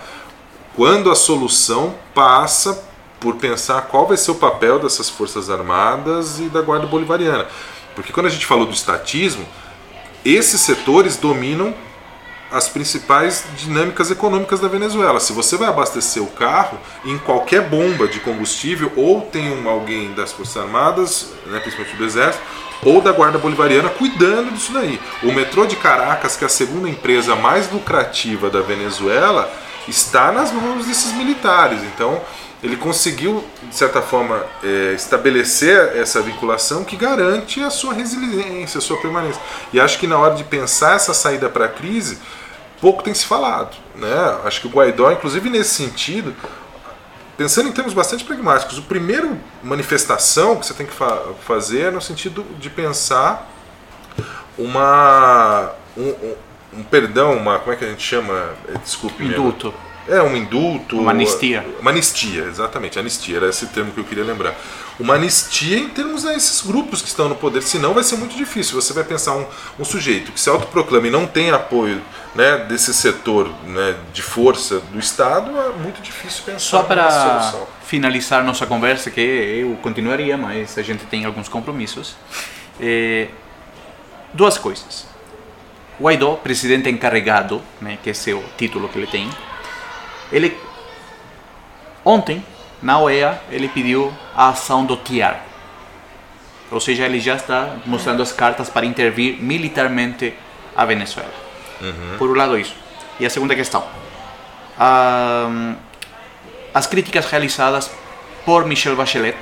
[0.75, 2.83] quando a solução passa
[3.19, 7.47] por pensar qual vai ser o papel dessas Forças Armadas e da Guarda Bolivariana.
[7.95, 9.47] Porque quando a gente falou do estatismo,
[10.35, 11.75] esses setores dominam
[12.51, 15.21] as principais dinâmicas econômicas da Venezuela.
[15.21, 20.13] Se você vai abastecer o carro em qualquer bomba de combustível, ou tem um, alguém
[20.15, 22.45] das Forças Armadas, né, principalmente do Exército,
[22.85, 25.01] ou da Guarda Bolivariana cuidando disso daí.
[25.23, 29.53] O metrô de Caracas, que é a segunda empresa mais lucrativa da Venezuela,
[29.89, 31.83] está nas mãos desses militares.
[31.83, 32.21] Então,
[32.63, 38.81] ele conseguiu, de certa forma, é, estabelecer essa vinculação que garante a sua resiliência, a
[38.81, 39.41] sua permanência.
[39.73, 42.19] E acho que na hora de pensar essa saída para a crise,
[42.81, 43.77] pouco tem se falado.
[43.95, 44.39] Né?
[44.45, 46.35] Acho que o Guaidó, inclusive nesse sentido,
[47.37, 51.91] pensando em termos bastante pragmáticos, o primeiro manifestação que você tem que fa fazer é
[51.91, 53.51] no sentido de pensar
[54.59, 56.35] uma um, um,
[56.79, 58.55] um, perdão, uma como é que a gente chama?
[58.83, 59.25] Desculpe.
[59.25, 59.75] Indulto.
[60.09, 60.99] É, um indulto.
[60.99, 61.67] Uma anistia.
[61.81, 62.99] Uma anistia, exatamente.
[62.99, 64.55] Anistia, era esse termo que eu queria lembrar.
[64.99, 68.81] Uma anistia em termos desses grupos que estão no poder, senão vai ser muito difícil.
[68.81, 69.47] Você vai pensar um,
[69.79, 72.01] um sujeito que se autoproclama e não tem apoio
[72.37, 77.53] né, desse setor né, de força do Estado, é muito difícil pensar Só para
[77.83, 82.15] finalizar nossa conversa, que eu continuaria, mas a gente tem alguns compromissos.
[82.79, 83.29] É,
[84.35, 85.07] duas coisas.
[85.99, 89.31] Guaidó, presidente encarregado, né, que é o título que ele tem,
[90.33, 90.57] ele
[92.05, 92.45] ontem
[92.83, 95.41] na OEA ele pediu a ação do TIAR.
[96.71, 100.35] Ou seja, ele já está mostrando as cartas para intervir militarmente
[100.77, 101.33] a Venezuela.
[102.19, 102.75] Por um lado isso.
[103.21, 103.87] E a segunda questão.
[104.79, 105.75] Ah,
[106.75, 107.91] as críticas realizadas
[108.45, 109.37] por Michelle Bachelet,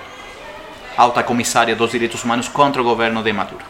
[0.97, 3.65] alta comissária dos direitos humanos contra o governo de Maduro.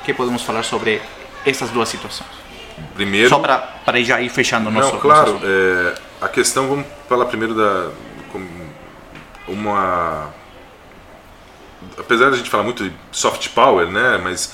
[0.00, 1.02] O que podemos falar sobre
[1.44, 2.45] essas duas situações?
[2.94, 5.40] Primeiro, Só para, já ir fechando o nosso Não, claro.
[5.42, 7.90] é, a questão, vamos falar primeiro da.
[9.48, 10.34] uma.
[11.98, 14.20] Apesar da gente falar muito de soft power, né?
[14.22, 14.52] Mas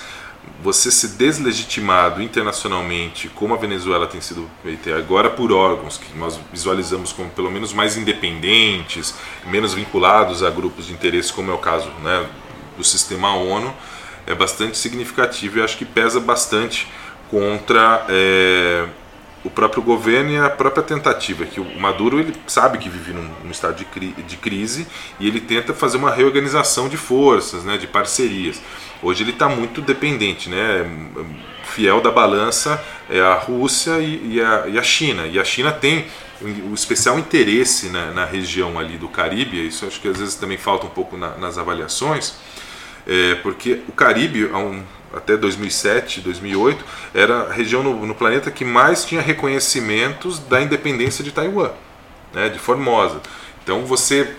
[0.62, 6.38] você ser deslegitimado internacionalmente, como a Venezuela tem sido feita agora por órgãos que nós
[6.52, 9.14] visualizamos como pelo menos mais independentes,
[9.46, 12.26] menos vinculados a grupos de interesse, como é o caso né,
[12.76, 13.74] do sistema ONU,
[14.24, 16.88] é bastante significativo e acho que pesa bastante
[17.33, 18.85] contra é,
[19.43, 23.26] o próprio governo e a própria tentativa que o Maduro ele sabe que vive num,
[23.43, 24.87] num estado de, cri- de crise
[25.18, 28.61] e ele tenta fazer uma reorganização de forças, né, de parcerias.
[29.03, 30.87] Hoje ele está muito dependente, né,
[31.64, 32.78] fiel da balança
[33.11, 35.26] é a Rússia e, e a, e a China.
[35.26, 36.05] E a China tem
[36.43, 39.66] um especial interesse na, na região ali do Caribe.
[39.66, 42.35] Isso acho que às vezes também falta um pouco na- nas avaliações.
[43.07, 46.84] É, porque o Caribe, há um- até 2007, 2008,
[47.14, 51.70] era a região no, no planeta que mais tinha reconhecimentos da independência de Taiwan,
[52.32, 53.20] né, de Formosa.
[53.62, 54.34] Então você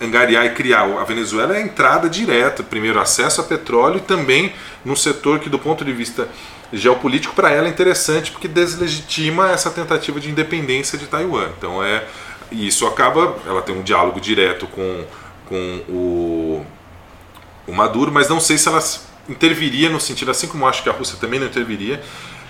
[0.00, 4.52] angariar e criar a Venezuela é a entrada direta, primeiro acesso a petróleo e também
[4.84, 6.28] num setor que do ponto de vista
[6.72, 11.48] geopolítico para ela é interessante porque deslegitima essa tentativa de independência de Taiwan.
[11.56, 12.04] Então é
[12.52, 15.04] isso acaba, ela tem um diálogo direto com,
[15.46, 16.66] com o
[17.66, 18.80] o Maduro, mas não sei se ela
[19.28, 22.02] interviria no sentido, assim como acho que a Rússia também não interviria,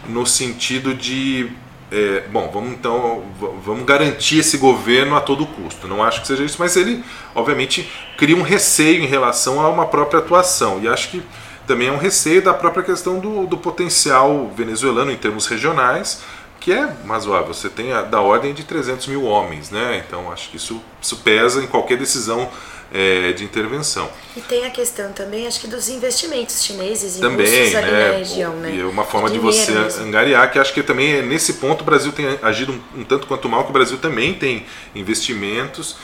[0.09, 1.51] no sentido de.
[1.91, 3.25] é, bom, vamos então
[3.65, 5.89] vamos garantir esse governo a todo custo.
[5.89, 7.05] Não acho que seja isso, mas ele,
[7.35, 10.81] obviamente, cria um receio em relação a uma própria atuação.
[10.83, 11.23] E acho que
[11.67, 16.23] também é um receio da própria questão do, do potencial venezuelano em termos regionais,
[16.61, 17.53] que é razoável.
[17.53, 20.03] Você tem a, da ordem de 300 mil homens, né?
[20.07, 22.49] Então acho que isso, isso pesa em qualquer decisão
[22.97, 24.09] é, de intervenção.
[24.35, 28.11] E tem a questão também, acho que dos investimentos chineses Também, ali né?
[28.13, 28.75] na região, né?
[28.75, 30.05] E é uma forma de você mesmo.
[30.05, 33.27] angariar, que acho que também é nesse ponto o Brasil tem agido um, um tanto
[33.27, 35.97] quanto mal, que o Brasil também tem investimentos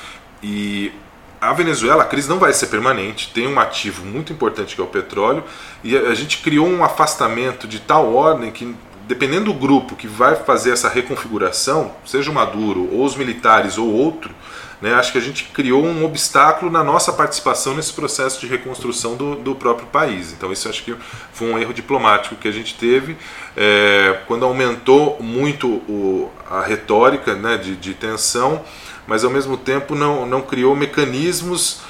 [0.43, 0.93] e
[1.41, 4.85] a Venezuela, a crise não vai ser permanente, tem um ativo muito importante que é
[4.85, 5.43] o petróleo,
[5.83, 8.77] e a gente criou um afastamento de tal ordem que,
[9.07, 13.93] dependendo do grupo que vai fazer essa reconfiguração, seja o Maduro, ou os militares, ou
[13.93, 14.35] outro,
[14.81, 19.15] né, acho que a gente criou um obstáculo na nossa participação nesse processo de reconstrução
[19.15, 20.33] do, do próprio país.
[20.33, 20.97] Então, isso acho que
[21.33, 23.17] foi um erro diplomático que a gente teve
[23.57, 28.61] é, quando aumentou muito o, a retórica né, de, de tensão,
[29.07, 31.81] mas ao mesmo tempo não, não criou mecanismos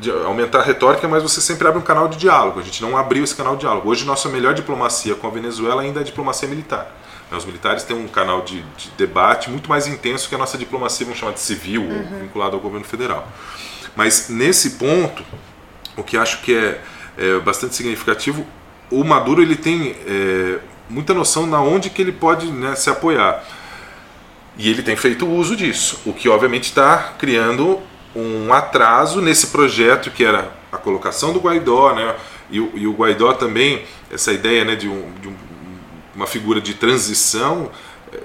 [0.00, 2.60] de aumentar a retórica, mas você sempre abre um canal de diálogo.
[2.60, 3.88] A gente não abriu esse canal de diálogo.
[3.88, 6.94] Hoje, nossa melhor diplomacia com a Venezuela ainda é a diplomacia militar.
[7.30, 10.58] Né, Os militares têm um canal de, de debate muito mais intenso que a nossa
[10.58, 13.26] diplomacia, vamos chamar de civil, ou vinculada ao governo federal.
[13.96, 15.24] Mas nesse ponto,
[15.96, 16.80] o que acho que é,
[17.16, 18.46] é bastante significativo,
[18.90, 20.58] o Maduro ele tem é,
[20.88, 23.42] muita noção na onde que ele pode né, se apoiar.
[24.56, 27.80] E ele tem feito uso disso, o que obviamente está criando
[28.14, 32.14] um atraso nesse projeto que era a colocação do Guaidó, né?
[32.50, 35.34] E, e o Guaidó também, essa ideia né, de, um- de um-
[36.14, 37.70] uma figura de transição,
[38.12, 38.18] eh,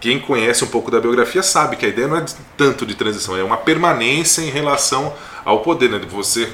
[0.00, 2.24] quem conhece um pouco da biografia sabe que a ideia não é
[2.56, 5.14] tanto de transição, é uma permanência em relação
[5.44, 6.00] ao poder, né?
[6.10, 6.48] Você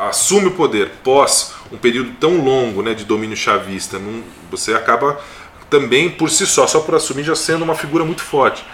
[0.00, 5.20] assume o poder pós um período tão longo né, de domínio chavista, num- você acaba
[5.70, 8.64] também por si só, só por assumir, já sendo uma figura muito forte.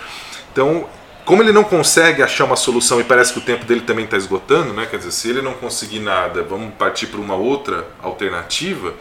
[0.52, 0.86] Então,
[1.24, 4.16] como ele não consegue achar uma solução e parece que o tempo dele também está
[4.16, 4.86] esgotando, né?
[4.86, 8.94] quer dizer, se ele não conseguir nada, vamos partir para uma outra alternativa,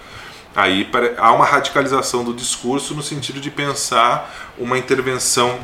[0.56, 5.60] aí há uma radicalização do discurso no sentido de pensar uma intervenção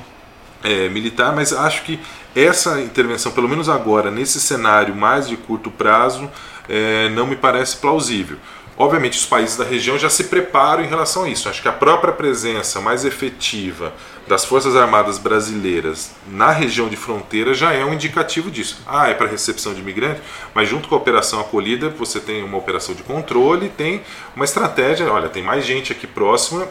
[0.62, 2.00] é, militar, mas acho que
[2.36, 6.30] essa intervenção, pelo menos agora, nesse cenário mais de curto prazo,
[6.68, 8.38] é, não me parece plausível.
[8.78, 11.50] Obviamente, os países da região já se preparam em relação a isso.
[11.50, 13.94] Acho que a própria presença mais efetiva
[14.30, 18.84] das Forças Armadas brasileiras na região de fronteira já é um indicativo disso.
[18.86, 20.22] Ah, é para recepção de imigrantes,
[20.54, 24.04] mas junto com a operação acolhida, você tem uma operação de controle, tem
[24.36, 25.12] uma estratégia.
[25.12, 26.68] Olha, tem mais gente aqui próxima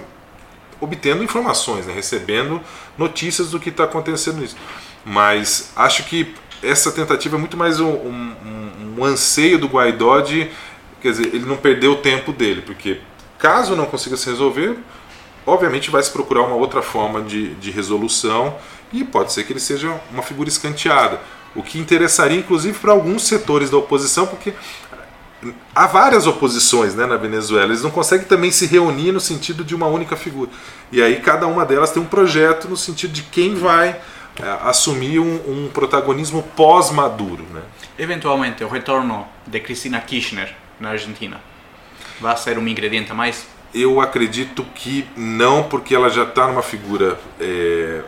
[0.80, 2.60] obtendo informações, né, recebendo
[2.96, 4.56] notícias do que está acontecendo nisso.
[5.04, 6.32] Mas acho que
[6.62, 10.48] essa tentativa é muito mais um, um, um anseio do Guaidó de
[11.00, 13.00] Quer dizer, ele não perdeu o tempo dele, porque
[13.38, 14.76] caso não consiga se resolver,
[15.48, 18.56] obviamente vai se procurar uma outra forma de, de resolução
[18.92, 21.20] e pode ser que ele seja uma figura escanteada.
[21.54, 24.52] O que interessaria, inclusive, para alguns setores da oposição, porque
[25.74, 29.74] há várias oposições né, na Venezuela, eles não conseguem também se reunir no sentido de
[29.74, 30.50] uma única figura.
[30.92, 34.00] E aí cada uma delas tem um projeto no sentido de quem vai
[34.40, 37.44] é, assumir um, um protagonismo pós-Maduro.
[37.52, 37.62] Né?
[37.98, 41.40] Eventualmente, o retorno de Cristina Kirchner na Argentina?
[42.20, 43.57] Vai ser um ingrediente mais?
[43.74, 48.00] Eu acredito que não, porque ela já está numa figura, é,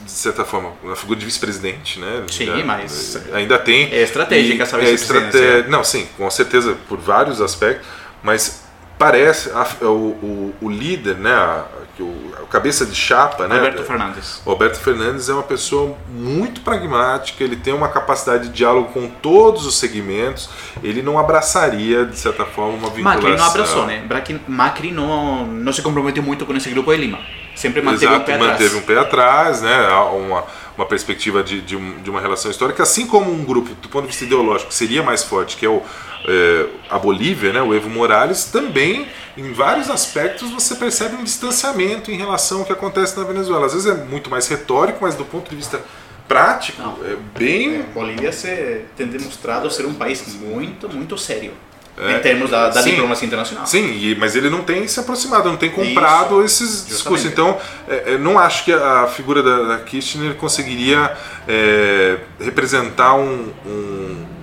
[0.00, 2.24] de certa forma, uma figura de vice-presidente, né?
[2.30, 3.92] Sim, já, mas ainda tem.
[3.92, 5.66] É estratégica essa é estratégia.
[5.68, 7.86] Não, sim, com certeza por vários aspectos,
[8.22, 8.63] mas
[9.04, 11.66] parece a, o, o, o, líder, né, a,
[12.00, 14.42] o, cabeça de chapa, né, Alberto Fernandes.
[14.46, 19.66] Alberto Fernandes é uma pessoa muito pragmática, ele tem uma capacidade de diálogo com todos
[19.66, 20.48] os segmentos,
[20.82, 23.22] ele não abraçaria de certa forma uma vinculação.
[23.22, 24.08] Macri não abraçou, né?
[24.48, 27.18] Macri não, não se comprometeu muito com esse grupo de Lima.
[27.54, 28.74] Sempre manteve Exato, um pé manteve atrás.
[28.74, 29.88] um pé atrás, né?
[29.88, 30.44] Uma,
[30.76, 34.08] uma perspectiva de, de, de uma relação histórica, assim como um grupo, do ponto de
[34.08, 35.82] vista ideológico, seria mais forte, que é o
[36.26, 39.06] é, a Bolívia, né, o Evo Morales, também,
[39.36, 43.66] em vários aspectos, você percebe um distanciamento em relação ao que acontece na Venezuela.
[43.66, 45.80] Às vezes é muito mais retórico, mas do ponto de vista
[46.26, 46.98] prático, Não.
[47.04, 47.76] é bem.
[47.80, 51.52] É, Bolívia se, tem demonstrado ser um país muito, muito sério.
[51.96, 52.90] É, em termos da, da sim.
[52.90, 53.66] diplomacia internacional.
[53.66, 57.24] Sim, mas ele não tem se aproximado, não tem comprado Isso, esses discursos.
[57.24, 57.56] Então,
[57.88, 61.16] é, é, não acho que a figura da, da Kirchner conseguiria
[61.46, 64.33] é, representar um- um-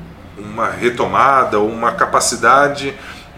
[0.42, 2.94] uma retomada ou uma capacidade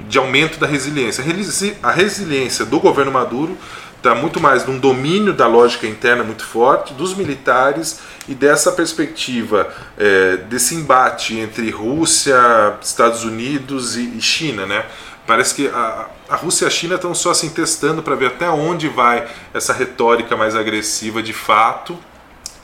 [0.07, 1.23] de aumento da resiliência.
[1.23, 3.57] A resili- A resiliência do governo Maduro
[3.97, 9.73] está muito mais num domínio da lógica interna muito forte, dos militares e dessa perspectiva
[9.97, 12.35] é, desse embate entre Rússia,
[12.81, 14.85] Estados Unidos e, e China, né?
[15.25, 18.49] Parece que a, a Rússia e a China estão só assim testando para ver até
[18.49, 21.97] onde vai essa retórica mais agressiva de fato,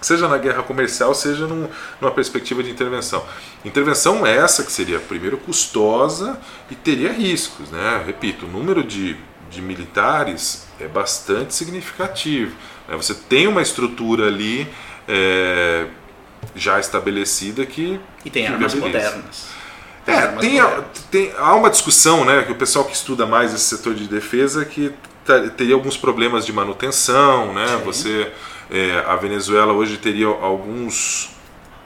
[0.01, 1.67] seja na guerra comercial, seja num-
[1.99, 3.23] numa perspectiva de intervenção.
[3.65, 6.39] Intervenção essa que seria, primeiro, custosa
[6.71, 7.69] e teria riscos.
[7.69, 8.03] Né?
[8.05, 9.15] Repito, o número de,
[9.49, 12.55] de militares é bastante significativo.
[12.87, 12.95] né?
[12.95, 14.67] Você tem uma estrutura ali
[15.07, 15.87] é,
[16.55, 17.99] já estabelecida que.
[18.23, 19.05] E tem que armas viabiliza.
[19.09, 19.47] modernas.
[20.07, 20.85] É, armas tem, modernas.
[21.11, 24.63] tem- há uma discussão, né, que o pessoal que estuda mais esse setor de defesa
[24.65, 24.93] que
[25.57, 27.67] teria alguns problemas de manutenção, né?
[27.67, 27.83] Sim.
[27.83, 28.31] Você,
[28.71, 31.29] é, a Venezuela hoje teria alguns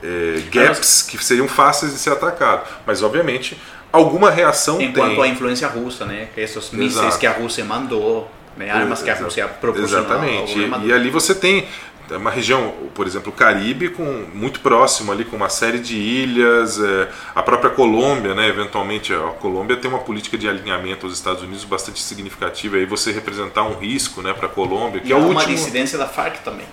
[0.04, 3.58] é, gaps que seriam fáceis de ser atacado, mas obviamente
[3.92, 4.94] alguma reação Em tem.
[4.94, 6.30] quanto à influência russa, né?
[6.36, 7.20] Esses mísseis Exato.
[7.20, 8.70] que a Rússia mandou, né?
[8.70, 10.06] armas que a Rússia proporcionou.
[10.06, 10.60] Exatamente.
[10.60, 11.68] E, e ali você tem
[12.12, 16.80] uma região, por exemplo, o Caribe, com, muito próximo ali, com uma série de ilhas,
[16.80, 21.42] é, a própria Colômbia, né, eventualmente, a Colômbia tem uma política de alinhamento aos Estados
[21.42, 25.16] Unidos bastante significativa, aí você representar um risco né, para a Colômbia, que E é
[25.16, 25.56] o uma último...
[25.56, 26.66] dissidência da Farc também.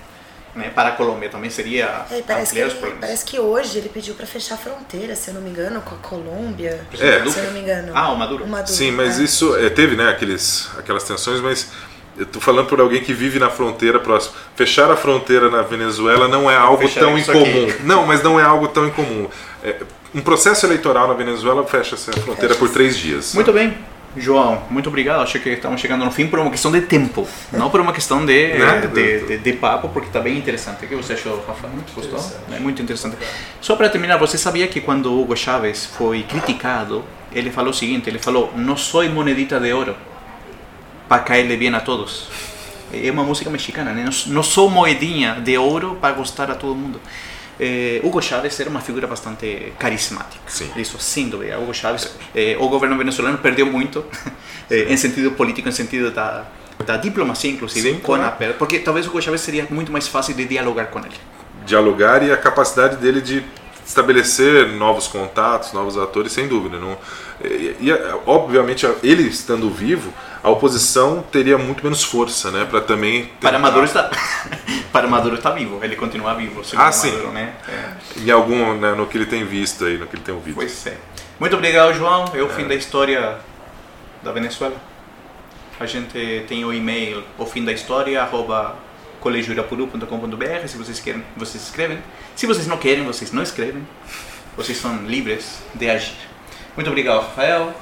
[0.55, 0.69] Né?
[0.75, 4.57] Para a Colômbia também seria É, parece, que, parece que hoje ele pediu pra fechar
[4.57, 6.85] a fronteira, se eu não me engano, com a Colômbia.
[6.93, 7.25] É.
[7.29, 7.93] Se eu não me engano.
[7.95, 8.45] Ah, o Maduro.
[8.67, 9.23] Sim, mas é.
[9.23, 11.71] isso é, teve né, aqueles, aquelas tensões, mas
[12.19, 14.35] eu tô falando por alguém que vive na fronteira próximo.
[14.55, 17.41] Fechar a fronteira na Venezuela não é algo Fechar tão incomum.
[17.69, 17.83] aqui.
[17.85, 19.29] Não, mas não é algo tão incomum.
[19.63, 19.77] É,
[20.15, 23.35] um processo eleitoral na Venezuela fecha essa fronteira por três dias.
[23.35, 23.75] Muito bem,
[24.17, 25.23] João, muito obrigado.
[25.23, 28.27] Acho que estamos chegando no fim por uma questão de tempo, não por uma questão
[28.27, 28.91] de, Né?
[28.93, 30.85] de, de, de papo, porque está bem interessante.
[30.85, 31.69] O que você achou, Rafa?
[31.95, 32.19] Gostou?
[32.53, 33.17] É muito interessante.
[33.61, 38.11] Só para terminar, você sabia que quando Hugo Chávez foi criticado, ele falou o seguinte:
[38.11, 39.95] ele falou, não sou monedita de ouro
[41.11, 42.29] para caerle bem a todos.
[42.93, 44.05] É uma música mexicana, né?
[44.05, 47.01] Não, não sou moedinha de ouro para gostar a todo mundo.
[47.59, 50.41] Eh, Hugo Chávez era uma figura bastante carismática.
[50.47, 50.71] Sim.
[50.77, 51.59] Isso, sem dúvida.
[51.59, 54.05] Hugo Chávez, eh, o governo venezuelano perdeu muito
[54.71, 56.45] eh, em sentido político, em sentido da,
[56.87, 58.25] da diplomacia, inclusive, Sim, com claro.
[58.27, 61.17] a per- porque talvez Hugo Chávez seria muito mais fácil de dialogar com ele.
[61.67, 63.45] dialogar e a capacidade dele de
[63.85, 66.79] estabelecer novos contatos, novos atores, sem dúvida.
[66.79, 66.97] Não,
[67.43, 67.91] e,
[68.27, 70.13] obviamente, ele estando vivo,
[70.43, 74.11] a oposição teria muito menos força, né, para também Para tentar- Maduro está,
[74.93, 76.63] para Maduro está vivo, ele continua vivo.
[76.77, 77.11] Ah, sim.
[77.13, 77.55] Maduro, né?
[77.69, 78.21] É.
[78.21, 80.55] em algum, né, no que ele tem visto aí, no que ele tem ouvido.
[80.55, 80.97] Pois é.
[81.39, 82.27] Muito obrigado, João.
[82.35, 83.39] É o fim da história
[84.23, 84.77] da Venezuela.
[85.79, 88.77] A gente tem o e-mail o fim da história arroba
[89.21, 91.99] colegioirapuru.com.br se vocês querem, vocês escrevem.
[92.37, 93.87] Se vocês não querem, vocês não escrevem.
[94.57, 96.15] Vocês são livres de agir.
[96.81, 97.75] Muito obrigado, Rafael.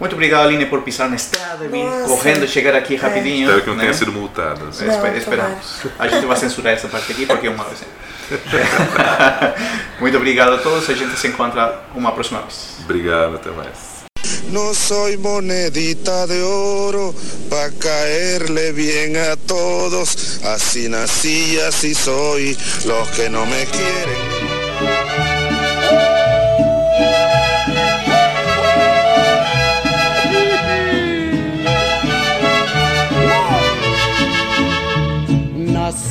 [0.00, 3.44] Muito obrigado, Aline, por pisar na estrada e vir correndo chegar aqui rapidinho.
[3.44, 3.82] Espero que não né?
[3.82, 4.68] tenha sido multado.
[4.68, 4.86] assim.
[5.18, 5.82] Esperamos.
[5.98, 7.82] A gente vai censurar essa parte aqui porque é uma vez.
[10.00, 10.88] Muito obrigado a todos.
[10.88, 12.78] A gente se encontra uma próxima vez.
[12.84, 14.02] Obrigado, até mais.
[14.50, 17.14] No soy monedita de oro
[17.50, 20.40] pa caerle bien a todos.
[20.42, 22.56] Así nací, así soy.
[22.86, 24.16] Los que no me quieren.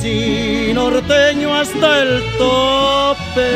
[0.02, 3.52] Nací norteño hasta el tope.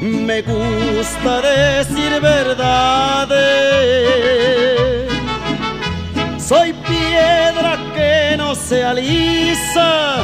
[0.00, 3.36] Me gusta decir verdades.
[6.38, 10.16] Soy piedra que no se alisa,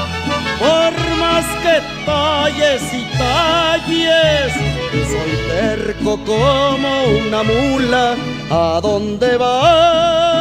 [0.59, 4.55] por más que talles y talles.
[5.12, 8.16] Soy terco como una mula,
[8.51, 10.34] ¿a dónde vas?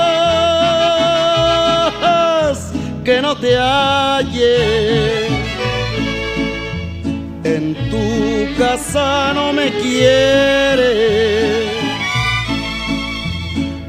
[3.04, 5.28] Que no te halle.
[7.44, 11.68] En tu casa no me quiere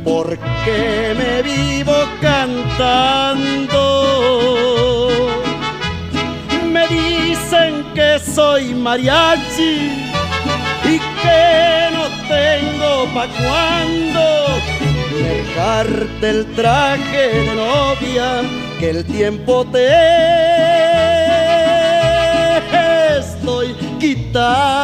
[0.05, 3.85] porque me vivo cantando.
[6.73, 9.93] Me dicen que soy mariachi
[10.87, 14.25] y que no tengo pa' cuando
[15.23, 18.43] dejarte el traje de novia
[18.85, 19.89] el tiempo te
[23.19, 24.84] estoy quitando.